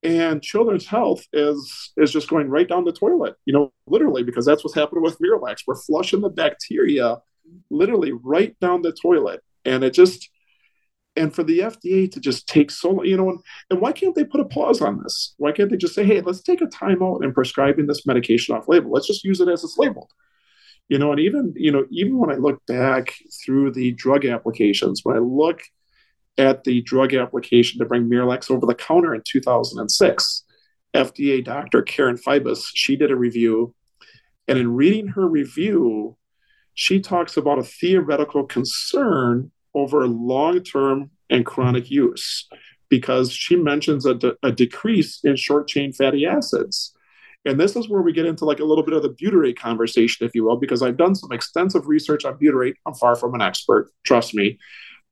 [0.02, 4.46] and children's health is is just going right down the toilet you know literally because
[4.46, 7.16] that's what's happening with miralax we're flushing the bacteria
[7.70, 10.30] literally right down the toilet and it just
[11.18, 13.40] and for the FDA to just take so you know, and,
[13.70, 15.34] and why can't they put a pause on this?
[15.36, 18.68] Why can't they just say, hey, let's take a timeout in prescribing this medication off
[18.68, 18.92] label?
[18.92, 20.10] Let's just use it as it's labeled.
[20.88, 25.00] You know, and even you know, even when I look back through the drug applications,
[25.02, 25.60] when I look
[26.38, 30.44] at the drug application to bring Miralax over the counter in 2006,
[30.94, 33.74] FDA doctor Karen Feibus, she did a review,
[34.46, 36.16] and in reading her review,
[36.74, 42.48] she talks about a theoretical concern over long term and chronic use
[42.88, 46.94] because she mentions a, de- a decrease in short chain fatty acids.
[47.44, 50.26] And this is where we get into like a little bit of the butyrate conversation,
[50.26, 52.74] if you will, because I've done some extensive research on butyrate.
[52.86, 54.58] I'm far from an expert, trust me.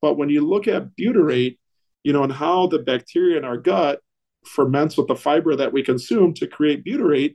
[0.06, 1.58] But when you look at butyrate,
[2.04, 3.98] you know, and how the bacteria in our gut
[4.44, 7.34] ferments with the fiber that we consume to create butyrate,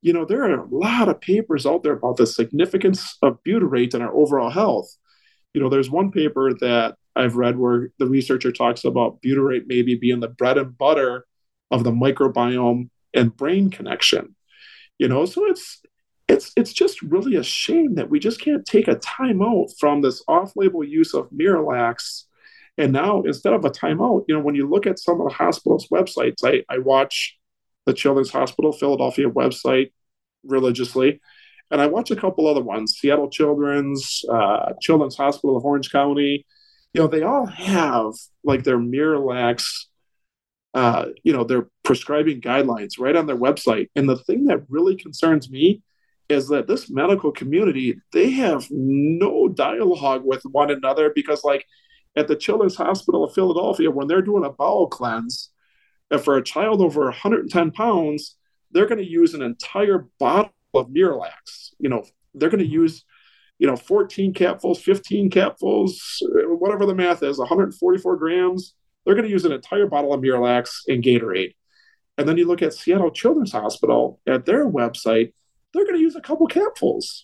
[0.00, 3.94] you know, there are a lot of papers out there about the significance of butyrate
[3.94, 4.88] in our overall health
[5.54, 9.94] you know, there's one paper that I've read where the researcher talks about butyrate maybe
[9.94, 11.26] being the bread and butter
[11.70, 14.34] of the microbiome and brain connection.
[14.98, 15.81] You know, so it's
[16.32, 20.22] it's it's just really a shame that we just can't take a timeout from this
[20.28, 22.24] off-label use of Miralax.
[22.78, 25.34] And now instead of a timeout, you know, when you look at some of the
[25.34, 27.38] hospitals' websites, I, I watch
[27.86, 29.92] the Children's Hospital Philadelphia website
[30.44, 31.20] religiously
[31.72, 36.46] and I watch a couple other ones: Seattle Children's, uh, Children's Hospital of Orange County.
[36.92, 38.12] You know, they all have
[38.44, 39.64] like their Miralax,
[40.74, 43.88] uh, you know, their prescribing guidelines right on their website.
[43.96, 45.80] And the thing that really concerns me
[46.32, 51.66] is that this medical community they have no dialogue with one another because, like,
[52.16, 55.50] at the Children's Hospital of Philadelphia, when they're doing a bowel cleanse,
[56.18, 58.36] for a child over 110 pounds,
[58.70, 61.70] they're going to use an entire bottle of Miralax.
[61.78, 62.04] You know,
[62.34, 62.82] they're going to mm-hmm.
[62.82, 63.04] use,
[63.58, 68.74] you know, 14 capfuls, 15 capfuls, whatever the math is, 144 grams.
[69.04, 71.54] They're going to use an entire bottle of Miralax and Gatorade.
[72.18, 75.32] And then you look at Seattle Children's Hospital at their website,
[75.72, 77.22] they're going to use a couple capfuls.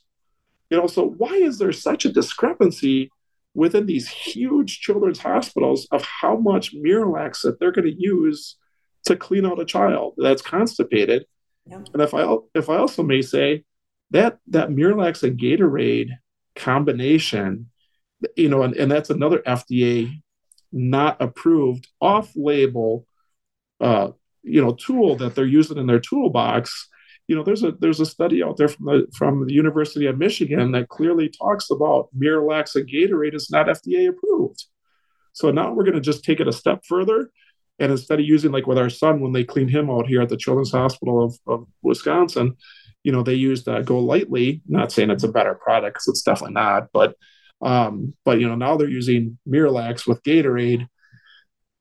[0.70, 3.10] You know, so why is there such a discrepancy
[3.54, 8.56] within these huge children's hospitals of how much Miralax that they're going to use
[9.06, 11.24] to clean out a child that's constipated
[11.70, 13.64] and if I if I also may say
[14.10, 16.10] that that Miralax and Gatorade
[16.56, 17.70] combination,
[18.36, 20.10] you know, and, and that's another FDA
[20.72, 23.06] not approved off-label
[23.80, 24.10] uh,
[24.42, 26.88] you know tool that they're using in their toolbox
[27.28, 30.18] you know there's a there's a study out there from the from the University of
[30.18, 34.64] Michigan that clearly talks about Miralax and Gatorade is not FDA approved.
[35.32, 37.30] So now we're going to just take it a step further
[37.78, 40.28] and instead of using like with our son when they clean him out here at
[40.28, 42.56] the Children's Hospital of, of Wisconsin,
[43.04, 44.60] you know, they used uh, GoLytely.
[44.66, 47.14] Not saying it's a better product because it's definitely not, but
[47.60, 50.86] um, but you know now they're using Miralax with Gatorade.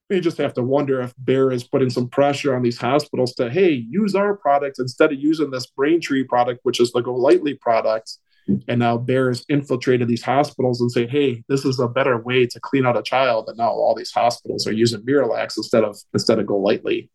[0.09, 3.49] You just have to wonder if Bayer is putting some pressure on these hospitals to
[3.49, 8.17] hey use our product instead of using this Braintree product, which is the GoLytely product
[8.67, 12.59] and now Bayer's infiltrated these hospitals and say, hey, this is a better way to
[12.59, 13.45] clean out a child.
[13.47, 17.09] And now all these hospitals are using Miralax instead of instead of GoLytely.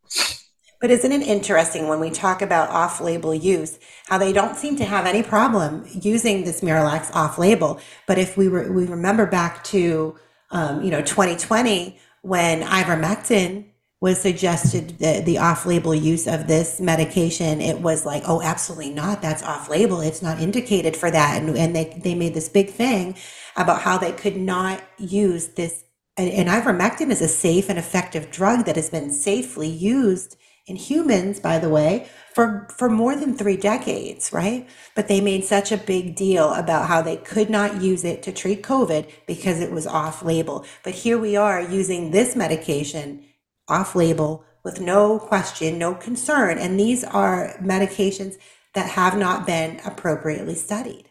[0.81, 3.79] But isn't it interesting when we talk about off-label use,
[4.09, 7.81] how they don't seem to have any problem using this Miralax off-label?
[8.09, 10.17] But if we re- we remember back to
[10.51, 13.67] um, you know 2020 when ivermectin
[14.01, 19.23] was suggested the, the off-label use of this medication it was like oh absolutely not.
[19.23, 20.01] That's off-label.
[20.01, 21.41] It's not indicated for that.
[21.41, 23.17] And, and they, they made this big thing
[23.57, 25.85] about how they could not use this.
[26.17, 30.37] And, and ivermectin is a safe and effective drug that has been safely used
[30.67, 35.45] in humans by the way for for more than three decades right but they made
[35.45, 39.61] such a big deal about how they could not use it to treat covid because
[39.61, 43.25] it was off label but here we are using this medication
[43.69, 46.59] off label with no question, no concern.
[46.59, 48.35] And these are medications
[48.75, 51.11] that have not been appropriately studied.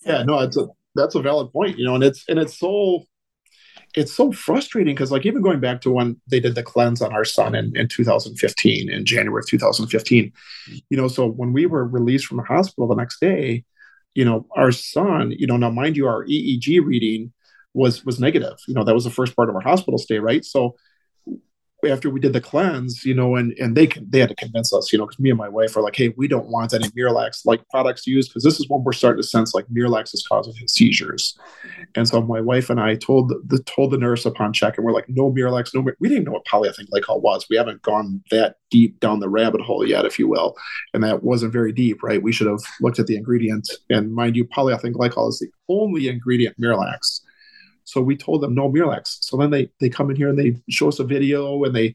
[0.00, 2.58] So, yeah, no, it's a that's a valid point, you know, and it's and it's
[2.58, 3.04] so
[3.94, 7.12] it's so frustrating because like even going back to when they did the cleanse on
[7.12, 10.32] our son in, in 2015 in january of 2015
[10.88, 13.64] you know so when we were released from the hospital the next day
[14.14, 17.32] you know our son you know now mind you our eeg reading
[17.74, 18.58] was was negative.
[18.66, 20.44] You know that was the first part of our hospital stay right?
[20.44, 20.76] So
[21.90, 24.72] after we did the cleanse, you know, and and they can they had to convince
[24.72, 26.88] us, you know, because me and my wife are like, hey, we don't want any
[26.90, 30.24] Miralax like products used because this is when we're starting to sense like Miralax is
[30.28, 31.36] causing his seizures.
[31.94, 34.92] And so my wife and I told the, told the nurse upon check, and we're
[34.92, 35.84] like, no Miralax, no.
[35.98, 37.46] We didn't know what polyethylene glycol was.
[37.50, 40.56] We haven't gone that deep down the rabbit hole yet, if you will,
[40.94, 42.22] and that wasn't very deep, right?
[42.22, 43.68] We should have looked at the ingredient.
[43.90, 47.20] And mind you, polyethylene glycol is the only ingredient Miralax
[47.84, 49.18] So we told them no Miralax.
[49.20, 51.94] So then they they come in here and they show us a video and they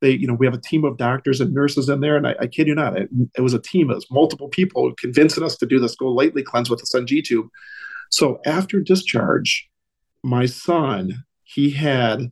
[0.00, 2.34] they you know we have a team of doctors and nurses in there and I,
[2.40, 5.56] I kid you not it, it, was a team it was multiple people convincing us
[5.56, 7.48] to do this GoLytely cleanse with the sun G tube.
[8.10, 9.68] So after discharge,
[10.22, 12.30] my son he had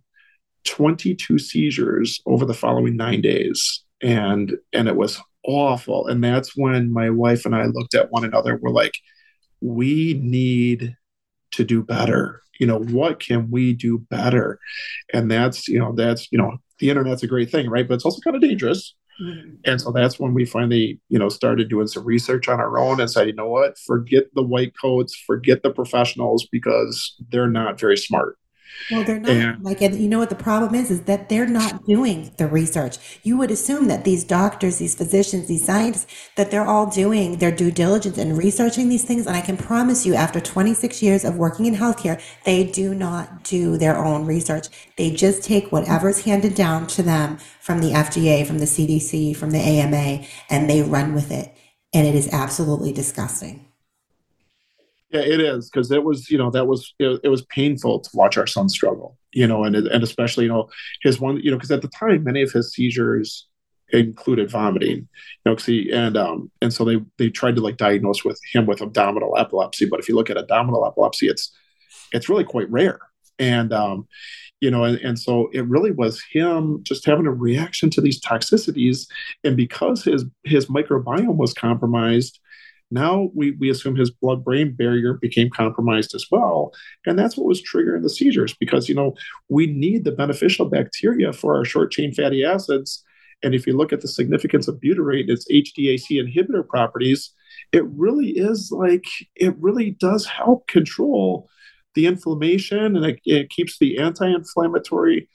[0.65, 6.93] 22 seizures over the following nine days and and it was awful and that's when
[6.93, 8.95] my wife and i looked at one another we're like
[9.61, 10.97] we need
[11.53, 14.59] to do better you know what can we do better?
[15.13, 17.87] And that's you know that's you know the internet's a great thing right?
[17.87, 18.95] But it's also kind of dangerous.
[19.19, 19.55] Mm-hmm.
[19.65, 23.01] and so that's when we finally you know started doing some research on our own
[23.01, 23.79] and said you know what?
[23.79, 28.37] Forget the white coats forget the professionals because they're not very smart
[28.91, 31.47] well, they're not and, like, and you know what the problem is, is that they're
[31.47, 32.99] not doing the research.
[33.25, 36.07] You would assume that these doctors, these physicians, these scientists,
[36.37, 39.27] that they're all doing their due diligence and researching these things.
[39.27, 43.43] And I can promise you, after 26 years of working in healthcare, they do not
[43.43, 44.69] do their own research.
[44.97, 49.51] They just take whatever's handed down to them from the FDA, from the CDC, from
[49.51, 51.53] the AMA, and they run with it.
[51.93, 53.66] And it is absolutely disgusting.
[55.11, 58.11] Yeah, it is because it was, you know, that was it, it, was painful to
[58.13, 60.69] watch our son struggle, you know, and and especially, you know,
[61.03, 63.47] his one, you know, because at the time many of his seizures
[63.93, 65.07] included vomiting, you
[65.45, 68.83] know, he, and um and so they they tried to like diagnose with him with
[68.83, 71.53] abdominal epilepsy, but if you look at abdominal epilepsy, it's
[72.13, 72.99] it's really quite rare,
[73.39, 74.09] and um,
[74.61, 78.21] you know, and, and so it really was him just having a reaction to these
[78.21, 79.07] toxicities,
[79.45, 82.41] and because his his microbiome was compromised
[82.91, 86.73] now we, we assume his blood brain barrier became compromised as well.
[87.05, 89.15] And that's what was triggering the seizures because, you know,
[89.49, 93.03] we need the beneficial bacteria for our short chain fatty acids.
[93.43, 97.33] And if you look at the significance of butyrate, and its HDAC inhibitor properties,
[97.73, 101.49] it really is like, it really does help control
[101.97, 105.29] the inflammation and it, it keeps the anti inflammatory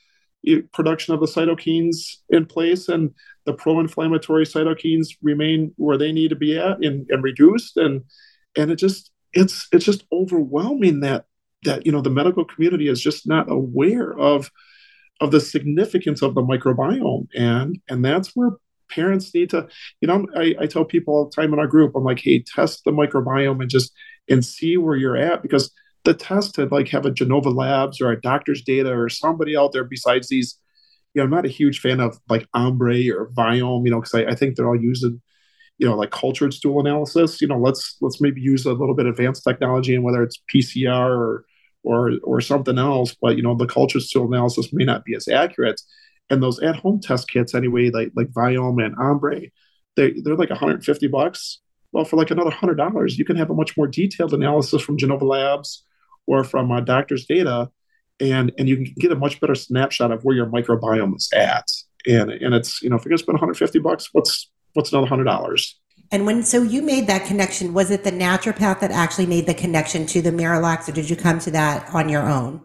[0.47, 3.11] eh, production of the cytokines in place and
[3.45, 7.77] the pro-inflammatory cytokines remain where they need to be at and, and reduced.
[7.77, 8.03] And
[8.57, 11.25] and it just it's it's just overwhelming that
[11.63, 14.51] that you know the medical community is just not aware of
[15.19, 17.27] of the significance of the microbiome.
[17.35, 18.51] And and that's where
[18.89, 19.67] parents need to
[20.01, 22.43] you know I, I tell people all the time in our group i'm like hey
[22.45, 23.93] test the microbiome and just
[24.29, 25.71] and see where you're at because
[26.03, 29.71] the test to like have a genova labs or a doctor's data or somebody out
[29.71, 30.57] there besides these
[31.13, 34.13] you know, I'm not a huge fan of like Ombre or Viome, you know, because
[34.13, 35.21] I, I, think they're all using,
[35.77, 37.41] you know, like cultured stool analysis.
[37.41, 41.09] You know, let's let's maybe use a little bit advanced technology and whether it's PCR
[41.09, 41.45] or
[41.83, 43.15] or or something else.
[43.21, 45.81] But you know, the cultured stool analysis may not be as accurate.
[46.29, 49.41] And those at-home test kits, anyway, like like Viome and Ombre,
[49.97, 51.59] they they're like 150 bucks.
[51.91, 54.97] Well, for like another hundred dollars, you can have a much more detailed analysis from
[54.97, 55.83] Genova Labs
[56.25, 57.69] or from uh, doctor's data
[58.21, 61.67] and and you can get a much better snapshot of where your microbiome is at.
[62.07, 65.25] And and it's you know if you're gonna spend 150 bucks, what's what's another hundred
[65.25, 65.77] dollars?
[66.11, 69.53] And when so you made that connection, was it the naturopath that actually made the
[69.53, 72.61] connection to the Miralax, or did you come to that on your own?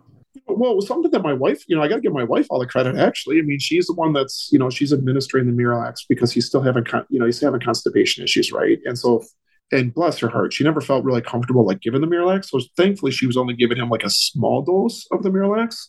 [0.48, 2.46] Well, it was something that my wife, you know, I got to give my wife
[2.50, 2.96] all the credit.
[2.96, 6.46] Actually, I mean, she's the one that's, you know, she's administering the Miralax because he's
[6.46, 8.78] still having, you know, he's having constipation issues, right?
[8.84, 9.24] And so
[9.72, 12.46] and bless her heart, she never felt really comfortable like giving the Miralax.
[12.46, 15.88] So thankfully, she was only giving him like a small dose of the Miralax,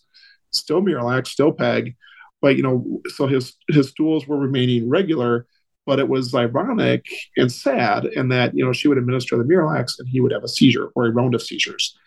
[0.52, 1.96] still Miralax, still PEG,
[2.42, 5.48] but you know, so his his stools were remaining regular.
[5.86, 7.06] But it was ironic
[7.38, 10.44] and sad in that you know she would administer the Miralax and he would have
[10.44, 11.98] a seizure or a round of seizures,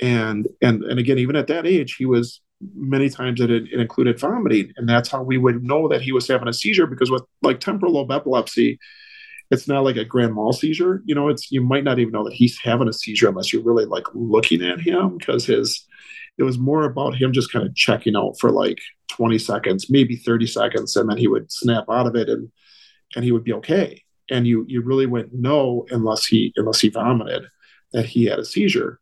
[0.00, 2.40] and and and again, even at that age, he was
[2.74, 6.26] many times it, it included vomiting, and that's how we would know that he was
[6.26, 8.78] having a seizure because with like temporal lobe epilepsy
[9.50, 11.02] it's not like a grand mal seizure.
[11.04, 13.62] You know, it's you might not even know that he's having a seizure unless you're
[13.62, 15.86] really like looking at him because his
[16.38, 18.78] it was more about him just kind of checking out for like
[19.08, 22.50] 20 seconds, maybe 30 seconds, and then he would snap out of it and
[23.14, 24.02] and he would be okay.
[24.30, 27.46] And you you really wouldn't know unless he unless he vomited
[27.92, 29.00] that he had a seizure.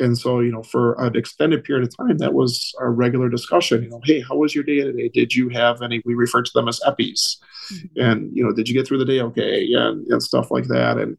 [0.00, 3.82] And so, you know, for an extended period of time, that was our regular discussion.
[3.82, 5.08] You know, hey, how was your day today?
[5.08, 6.02] Did you have any?
[6.04, 7.38] We refer to them as EPIs,
[7.72, 8.00] mm-hmm.
[8.00, 9.68] and you know, did you get through the day okay?
[9.74, 10.98] And, and stuff like that.
[10.98, 11.18] And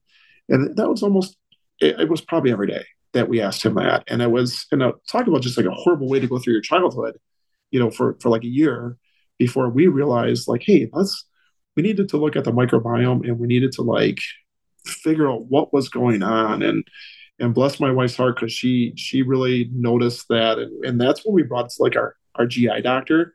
[0.49, 1.37] and that was almost
[1.79, 4.03] it, it was probably every day that we asked him that.
[4.07, 6.53] And it was, and uh, talk about just like a horrible way to go through
[6.53, 7.17] your childhood,
[7.71, 8.97] you know, for for like a year
[9.37, 11.25] before we realized like, hey, let's
[11.75, 14.19] we needed to look at the microbiome and we needed to like
[14.85, 16.87] figure out what was going on and
[17.41, 20.59] and bless my wife's heart because she she really noticed that.
[20.59, 23.33] And, and that's when we brought to like our our GI doctor.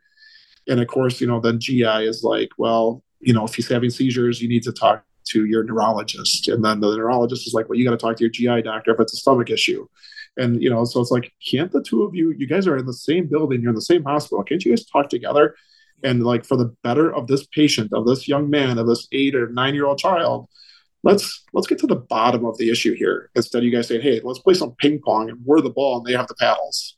[0.69, 3.91] And of course you know then GI is like well you know if he's having
[3.91, 6.49] seizures you need to talk to your neurologist.
[6.49, 8.95] And then the neurologist is like well you got to talk to your GI doctor
[8.95, 9.87] if it's a stomach issue.
[10.37, 12.87] And you know, so it's like, can't the two of you, you guys are in
[12.87, 15.57] the same building, you're in the same hospital, can't you guys talk together?
[16.05, 19.35] And like for the better of this patient, of this young man, of this eight
[19.35, 20.49] or nine year old child,
[21.07, 23.31] let's let's get to the bottom of the issue here.
[23.35, 25.99] Instead, of you guys saying, "Hey, let's play some ping pong and we're the ball
[25.99, 26.97] and they have the paddles."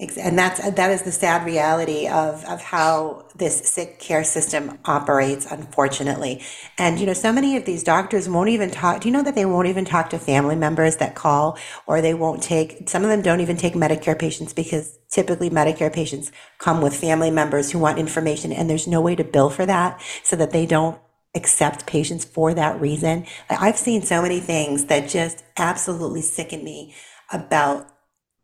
[0.00, 5.46] And that's that is the sad reality of of how this sick care system operates,
[5.46, 6.42] unfortunately.
[6.76, 9.00] And you know, so many of these doctors won't even talk.
[9.00, 12.12] Do you know that they won't even talk to family members that call, or they
[12.12, 12.88] won't take.
[12.88, 17.30] Some of them don't even take Medicare patients because typically Medicare patients come with family
[17.30, 20.66] members who want information, and there's no way to bill for that, so that they
[20.66, 20.98] don't
[21.34, 23.26] accept patients for that reason.
[23.50, 26.94] I've seen so many things that just absolutely sicken me
[27.32, 27.88] about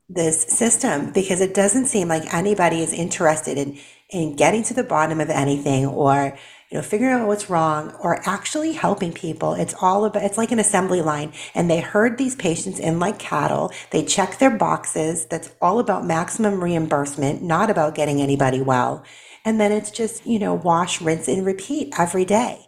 [0.08, 3.78] this system because it doesn't seem like anybody is interested in
[4.10, 6.36] in getting to the bottom of anything or
[6.68, 9.54] you know figuring out what's wrong or actually helping people.
[9.54, 13.20] It's all about it's like an assembly line and they herd these patients in like
[13.20, 13.70] cattle.
[13.92, 15.26] They check their boxes.
[15.26, 19.04] That's all about maximum reimbursement not about getting anybody well.
[19.44, 22.66] And then it's just you know wash rinse and repeat every day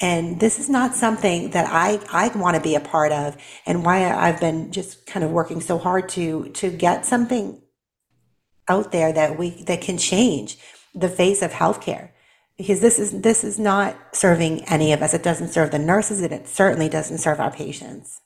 [0.00, 3.84] and this is not something that I, I want to be a part of and
[3.84, 7.62] why I've been just kind of working so hard to to get something
[8.68, 10.58] out there that we that can change
[10.94, 12.10] the face of healthcare.
[12.58, 15.14] Because this is this is not serving any of us.
[15.14, 18.20] It doesn't serve the nurses and it certainly doesn't serve our patients.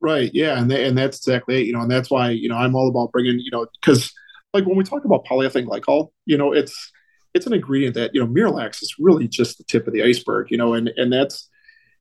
[0.00, 0.30] Right.
[0.32, 0.60] Yeah.
[0.60, 2.88] And they, and that's exactly it, you know, and that's why, you know, I'm all
[2.88, 4.12] about bringing, you know, because
[4.54, 6.92] like when we talk about polyethylene glycol, you know, it's
[7.38, 10.50] it's an ingredient that you know Miralax is really just the tip of the iceberg,
[10.50, 11.48] you know, and and that's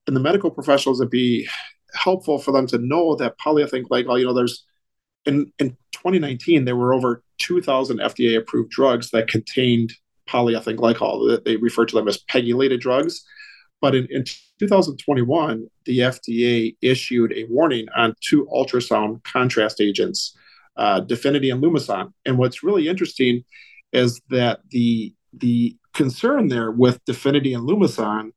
[0.07, 1.47] and the medical professionals would be
[1.93, 4.65] helpful for them to know that polyethylene glycol, you know, there's
[5.25, 9.93] in in 2019 there were over 2,000 FDA approved drugs that contained
[10.27, 11.43] polyethylene glycol.
[11.43, 13.23] They refer to them as pegylated drugs.
[13.79, 14.23] But in, in
[14.59, 20.35] 2021, the FDA issued a warning on two ultrasound contrast agents,
[20.77, 22.11] uh, Definity and Lumason.
[22.25, 23.43] And what's really interesting
[23.93, 28.31] is that the the concern there with Definity and Lumason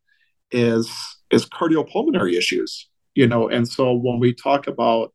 [0.51, 0.91] is
[1.31, 3.49] is cardiopulmonary issues, you know.
[3.49, 5.13] And so when we talk about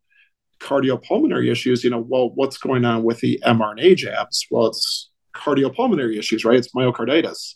[0.60, 4.46] cardiopulmonary issues, you know, well, what's going on with the mRNA jabs?
[4.50, 6.58] Well, it's cardiopulmonary issues, right?
[6.58, 7.56] It's myocarditis.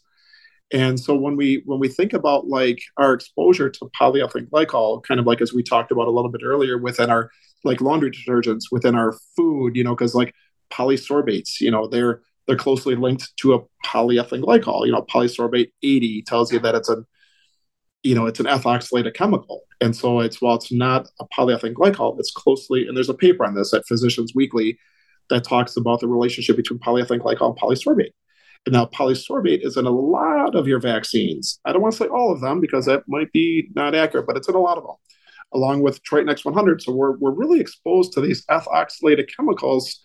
[0.72, 5.20] And so when we when we think about like our exposure to polyethylene glycol, kind
[5.20, 7.32] of like as we talked about a little bit earlier within our
[7.64, 10.34] like laundry detergents, within our food, you know, because like
[10.72, 14.84] polysorbates, you know, they're they're closely linked to a polyethylene glycol.
[14.84, 17.06] You know, polysorbate 80 tells you that it's a,
[18.02, 19.62] you know, it's an ethoxylated chemical.
[19.82, 23.46] And so it's, while it's not a polyethylene glycol, it's closely, and there's a paper
[23.46, 24.80] on this at Physicians Weekly
[25.30, 28.14] that talks about the relationship between polyethylene glycol and polysorbate.
[28.66, 31.60] And now polysorbate is in a lot of your vaccines.
[31.66, 34.38] I don't want to say all of them because that might be not accurate, but
[34.38, 34.96] it's in a lot of them,
[35.54, 36.82] along with Triton X100.
[36.82, 40.04] So we're, we're really exposed to these ethoxylated chemicals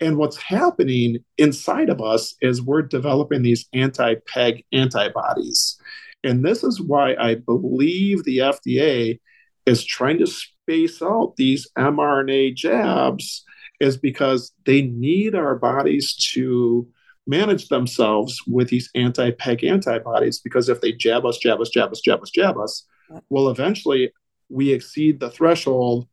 [0.00, 5.78] and what's happening inside of us is we're developing these anti PEG antibodies.
[6.24, 9.20] And this is why I believe the FDA
[9.66, 13.44] is trying to space out these mRNA jabs,
[13.78, 16.88] is because they need our bodies to
[17.26, 20.40] manage themselves with these anti PEG antibodies.
[20.40, 22.86] Because if they jab us, jab us, jab us, jab us, jab us,
[23.28, 24.12] well, eventually
[24.48, 26.08] we exceed the threshold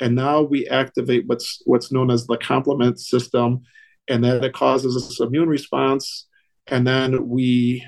[0.00, 3.62] and now we activate what's what's known as the complement system
[4.08, 6.26] and then it causes this immune response.
[6.66, 7.86] And then we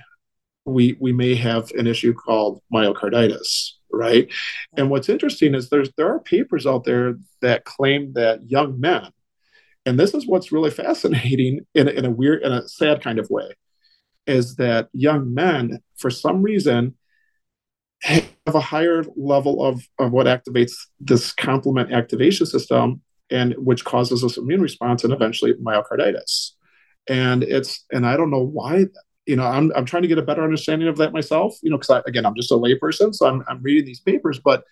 [0.65, 4.29] we we may have an issue called myocarditis right?
[4.77, 9.11] And what's interesting is there's there are papers out there that claim that young men
[9.87, 13.31] and this is what's really fascinating in, in a weird in a sad kind of
[13.31, 13.51] way
[14.27, 16.97] is that young men for some reason
[18.05, 23.01] have a higher level of, of what activates this complement activation system
[23.31, 26.51] and which causes this immune response and eventually myocarditis.
[27.09, 28.87] And it's and i don't know why
[29.27, 31.77] you know i'm, I'm trying to get a better understanding of that myself you know
[31.77, 34.65] because again i'm just a layperson so I'm, I'm reading these papers but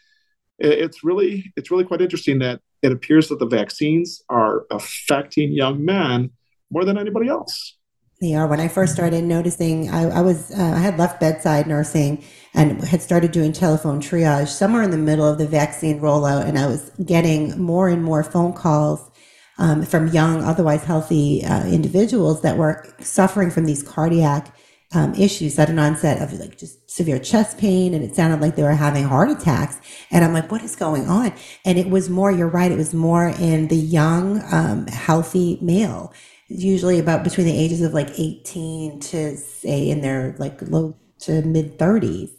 [0.59, 5.53] it, it's really it's really quite interesting that it appears that the vaccines are affecting
[5.53, 6.31] young men
[6.71, 7.77] more than anybody else
[8.23, 8.47] they are.
[8.47, 12.83] When I first started noticing, I, I was uh, I had left bedside nursing and
[12.85, 16.69] had started doing telephone triage somewhere in the middle of the vaccine rollout, and I
[16.69, 19.11] was getting more and more phone calls
[19.59, 24.55] um, from young, otherwise healthy uh, individuals that were suffering from these cardiac
[24.95, 28.63] um, issues, sudden onset of like just severe chest pain, and it sounded like they
[28.63, 29.81] were having heart attacks.
[30.13, 31.33] And I'm like, what is going on?
[31.65, 32.31] And it was more.
[32.31, 32.71] You're right.
[32.71, 36.13] It was more in the young, um, healthy male
[36.55, 41.43] usually about between the ages of like 18 to say in their like low to
[41.43, 42.31] mid 30s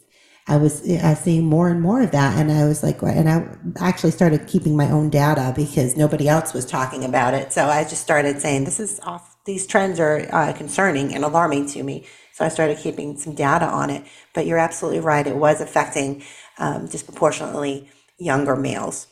[0.46, 3.48] I was I seeing more and more of that, and I was like, and I
[3.80, 7.52] actually started keeping my own data because nobody else was talking about it.
[7.52, 9.36] So I just started saying, this is off.
[9.46, 12.06] These trends are uh, concerning and alarming to me.
[12.32, 14.04] So I started keeping some data on it.
[14.34, 16.22] But you're absolutely right; it was affecting
[16.58, 17.88] um, disproportionately
[18.18, 19.06] younger males.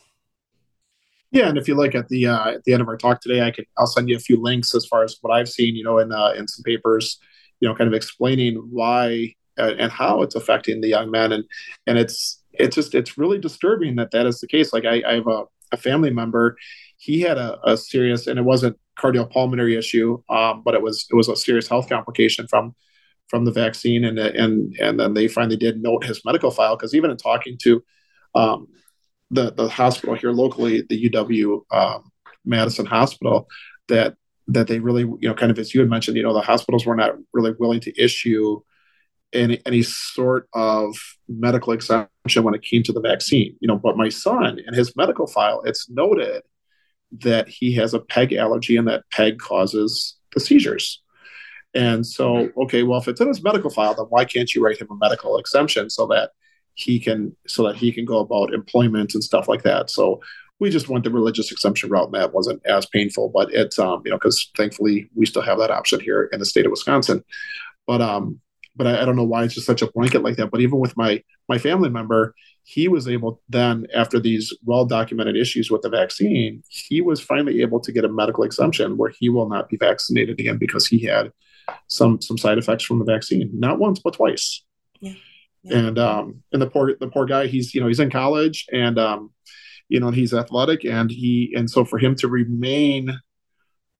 [1.33, 3.41] Yeah, and if you look at the uh, at the end of our talk today,
[3.41, 5.83] I could I'll send you a few links as far as what I've seen, you
[5.83, 7.19] know, in uh, in some papers,
[7.59, 11.43] you know, kind of explaining why and how it's affecting the young men, and
[11.87, 14.71] and it's it's just it's really disturbing that that is the case.
[14.73, 16.55] Like I, I have a, a family member,
[16.97, 21.15] he had a, a serious, and it wasn't cardiopulmonary issue, um, but it was it
[21.15, 22.75] was a serious health complication from
[23.27, 26.93] from the vaccine, and and and then they finally did note his medical file because
[26.93, 27.83] even in talking to
[28.35, 28.67] um,
[29.33, 32.11] the the hospital here locally, the UW um,
[32.45, 33.47] Madison Hospital,
[33.87, 34.15] that
[34.47, 36.85] that they really you know kind of as you had mentioned, you know the hospitals
[36.85, 38.61] were not really willing to issue
[39.33, 40.95] any any sort of
[41.27, 43.55] medical exemption when it came to the vaccine.
[43.59, 46.43] You know, but my son in his medical file, it's noted
[47.21, 51.01] that he has a PEG allergy and that PEG causes the seizures.
[51.75, 54.79] And so, okay, well, if it's in his medical file, then why can't you write
[54.79, 56.31] him a medical exemption so that
[56.75, 59.89] he can so that he can go about employment and stuff like that.
[59.89, 60.21] So
[60.59, 63.29] we just went the religious exemption route, and that wasn't as painful.
[63.29, 66.45] But it's um, you know, because thankfully we still have that option here in the
[66.45, 67.23] state of Wisconsin.
[67.85, 68.39] But um,
[68.75, 70.51] but I, I, don't know why it's just such a blanket like that.
[70.51, 75.35] But even with my my family member, he was able then after these well documented
[75.35, 79.29] issues with the vaccine, he was finally able to get a medical exemption where he
[79.29, 81.31] will not be vaccinated again because he had
[81.87, 84.63] some some side effects from the vaccine, not once but twice.
[85.01, 85.13] Yeah.
[85.71, 88.99] And um, and the poor the poor guy, he's you know he's in college and
[88.99, 89.31] um,
[89.87, 93.17] you know and he's athletic and he and so for him to remain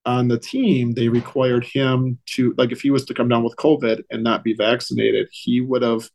[0.06, 3.56] on the team, they required him to like if he was to come down with
[3.56, 6.10] COVID and not be vaccinated, he would have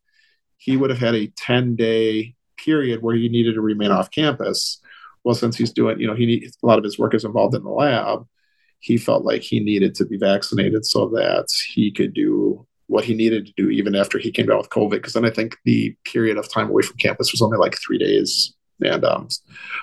[0.59, 4.81] he would have had a 10 day period where he needed to remain off campus.
[5.25, 7.55] Well, since he's doing, you know, he needs a lot of his work is involved
[7.55, 8.27] in the lab,
[8.81, 13.15] he felt like he needed to be vaccinated so that he could do what he
[13.15, 14.91] needed to do even after he came down with COVID.
[14.91, 17.99] Because then I think the period of time away from campus was only like three
[17.99, 18.55] days.
[18.81, 19.29] And um,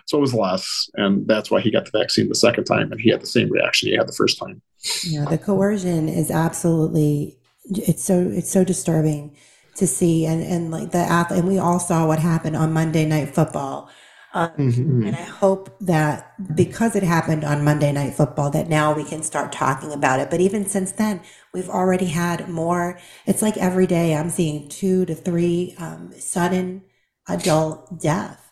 [0.06, 0.90] so it was less.
[0.96, 2.92] And that's why he got the vaccine the second time.
[2.92, 4.62] And he had the same reaction he had the first time.
[5.04, 9.36] Yeah, the coercion is absolutely, it's so, it's so disturbing
[9.76, 10.26] to see.
[10.26, 13.90] And, and like the athlete, and we all saw what happened on Monday Night Football
[14.36, 15.08] um, mm-hmm.
[15.08, 19.24] And I hope that because it happened on Monday Night Football, that now we can
[19.24, 20.30] start talking about it.
[20.30, 21.22] But even since then,
[21.54, 23.00] we've already had more.
[23.26, 26.84] It's like every day I'm seeing two to three um, sudden
[27.30, 28.52] adult death,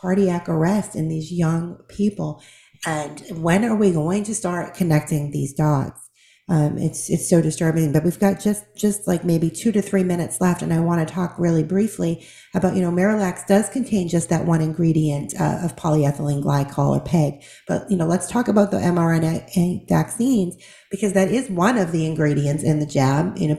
[0.00, 2.42] cardiac arrest in these young people.
[2.84, 6.09] And when are we going to start connecting these dots?
[6.50, 7.92] Um, it's it's so disturbing.
[7.92, 11.06] But we've got just just like maybe two to three minutes left, and I want
[11.06, 15.60] to talk really briefly about you know Miralax does contain just that one ingredient uh,
[15.62, 17.44] of polyethylene glycol or PEG.
[17.68, 20.56] But you know let's talk about the mRNA vaccines
[20.90, 23.38] because that is one of the ingredients in the jab.
[23.38, 23.58] You know,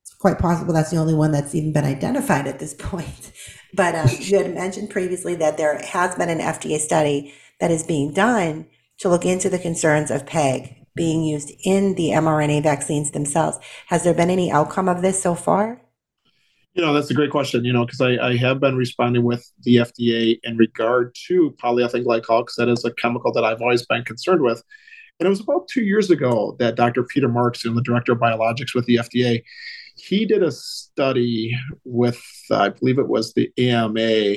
[0.00, 3.30] it's quite possible that's the only one that's even been identified at this point.
[3.72, 7.84] But um, you had mentioned previously that there has been an FDA study that is
[7.84, 8.66] being done
[8.98, 13.58] to look into the concerns of PEG being used in the mRNA vaccines themselves.
[13.86, 15.80] Has there been any outcome of this so far?
[16.74, 19.46] You know, that's a great question, you know, because I, I, have been responding with
[19.62, 23.84] the FDA in regard to polyethylene glycol, because that is a chemical that I've always
[23.84, 24.62] been concerned with.
[25.20, 27.04] And it was about two years ago that Dr.
[27.04, 29.42] Peter Marks, you the director of biologics with the FDA,
[29.96, 32.20] he did a study with,
[32.50, 34.36] I believe it was the AMA,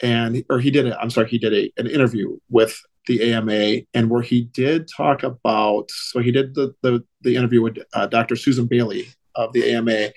[0.00, 0.94] and or he did it.
[1.00, 5.22] I'm sorry, he did a, an interview with the AMA, and where he did talk
[5.22, 5.90] about.
[5.90, 8.36] So he did the the, the interview with uh, Dr.
[8.36, 10.10] Susan Bailey of the AMA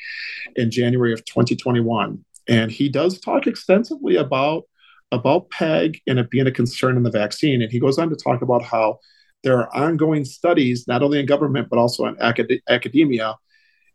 [0.55, 4.63] in January of 2021, and he does talk extensively about
[5.11, 7.61] about PEG and it being a concern in the vaccine.
[7.61, 8.99] And he goes on to talk about how
[9.43, 13.35] there are ongoing studies, not only in government but also in acad- academia.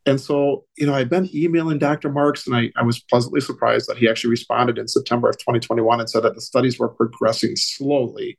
[0.07, 2.11] And so, you know, I've been emailing Dr.
[2.11, 6.01] Marks, and I, I was pleasantly surprised that he actually responded in September of 2021
[6.01, 8.39] and said that the studies were progressing slowly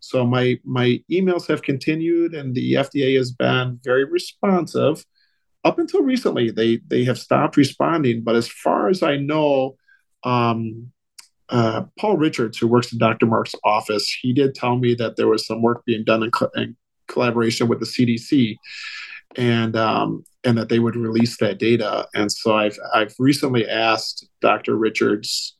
[0.00, 5.04] so my my emails have continued, and the FDA has been very responsive.
[5.62, 8.22] Up until recently, they they have stopped responding.
[8.24, 9.76] But as far as I know,
[10.24, 10.90] um,
[11.50, 13.26] uh, Paul Richards, who works in Dr.
[13.26, 16.50] Mark's office, he did tell me that there was some work being done in, co-
[16.56, 16.76] in
[17.06, 18.56] collaboration with the CDC,
[19.36, 22.08] and um, and that they would release that data.
[22.14, 24.76] And so I've I've recently asked Dr.
[24.76, 25.58] Richards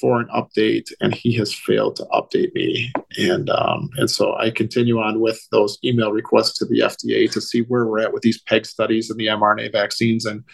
[0.00, 2.92] for an update, and he has failed to update me.
[3.18, 7.40] And um, and so I continue on with those email requests to the FDA to
[7.40, 10.26] see where we're at with these PEG studies and the mRNA vaccines.
[10.26, 10.44] And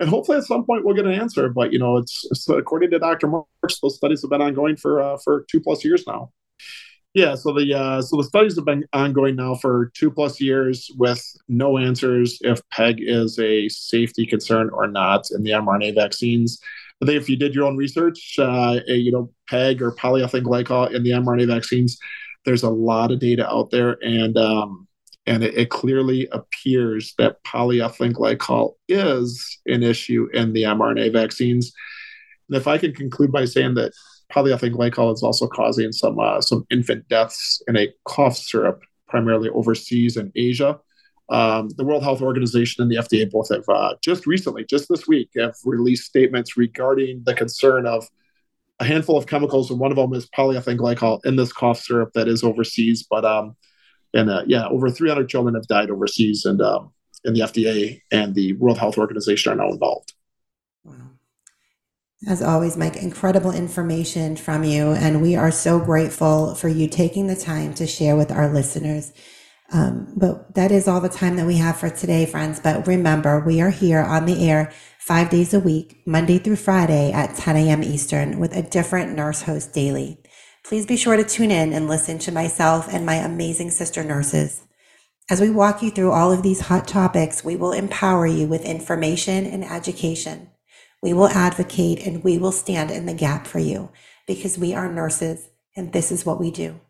[0.00, 1.48] and hopefully at some point we'll get an answer.
[1.48, 3.26] But you know, it's, it's according to Dr.
[3.26, 6.30] Marks, those studies have been ongoing for uh, for two plus years now.
[7.14, 10.90] Yeah, so the uh, so the studies have been ongoing now for two plus years
[10.98, 16.60] with no answers if PEG is a safety concern or not in the mRNA vaccines.
[17.02, 20.92] I think if you did your own research, uh, you know, PEG or polyethylene glycol
[20.92, 21.98] in the mRNA vaccines,
[22.44, 24.88] there's a lot of data out there, and um,
[25.26, 31.72] and it, it, clearly appears that polyethylene glycol is an issue in the mRNA vaccines.
[32.48, 33.92] And if I can conclude by saying that
[34.32, 39.50] polyethylene glycol is also causing some uh, some infant deaths in a cough syrup, primarily
[39.50, 40.80] overseas in Asia.
[41.30, 45.06] Um, the World Health Organization and the FDA both have uh, just recently, just this
[45.06, 48.08] week, have released statements regarding the concern of
[48.80, 52.12] a handful of chemicals, and one of them is polyethylene glycol in this cough syrup
[52.14, 53.06] that is overseas.
[53.08, 53.56] But um,
[54.14, 56.92] and uh, yeah, over 300 children have died overseas, and um,
[57.24, 60.14] and the FDA and the World Health Organization are now involved.
[60.84, 60.94] Wow.
[62.26, 67.26] As always, Mike, incredible information from you, and we are so grateful for you taking
[67.26, 69.12] the time to share with our listeners.
[69.70, 72.58] Um, but that is all the time that we have for today, friends.
[72.58, 77.12] But remember, we are here on the air five days a week, Monday through Friday
[77.12, 77.82] at 10 a.m.
[77.82, 80.18] Eastern, with a different nurse host daily.
[80.64, 84.62] Please be sure to tune in and listen to myself and my amazing sister nurses.
[85.30, 88.64] As we walk you through all of these hot topics, we will empower you with
[88.64, 90.50] information and education.
[91.02, 93.90] We will advocate and we will stand in the gap for you
[94.26, 96.80] because we are nurses and this is what we do.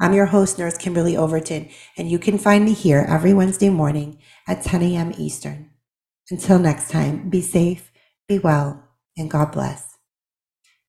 [0.00, 4.18] I'm your host, Nurse Kimberly Overton, and you can find me here every Wednesday morning
[4.48, 5.12] at 10 a.m.
[5.16, 5.70] Eastern.
[6.30, 7.92] Until next time, be safe,
[8.26, 8.82] be well,
[9.16, 9.96] and God bless.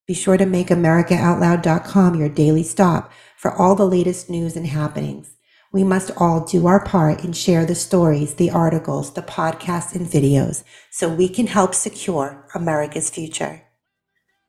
[0.08, 5.36] Be sure to make AmericaOutloud.com your daily stop for all the latest news and happenings.
[5.72, 10.08] We must all do our part and share the stories, the articles, the podcasts, and
[10.08, 13.62] videos so we can help secure America's future.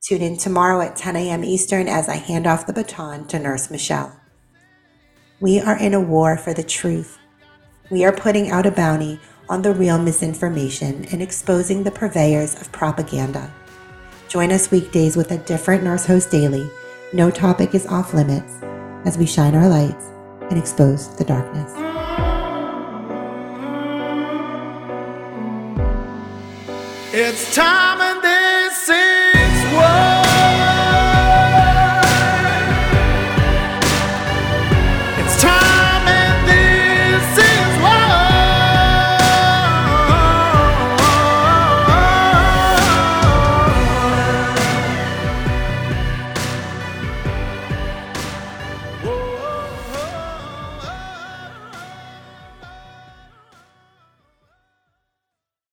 [0.02, 1.44] Tune in tomorrow at 10 a.m.
[1.44, 4.18] Eastern as I hand off the baton to Nurse Michelle.
[5.39, 7.18] We are in a war for the truth.
[7.91, 9.20] We are putting out a bounty
[9.51, 13.53] on the real misinformation and exposing the purveyors of propaganda.
[14.28, 16.70] Join us weekdays with a different nurse host daily.
[17.12, 18.55] No topic is off limits
[19.05, 20.07] as we shine our lights
[20.49, 21.70] and expose the darkness.
[27.12, 28.22] It's time and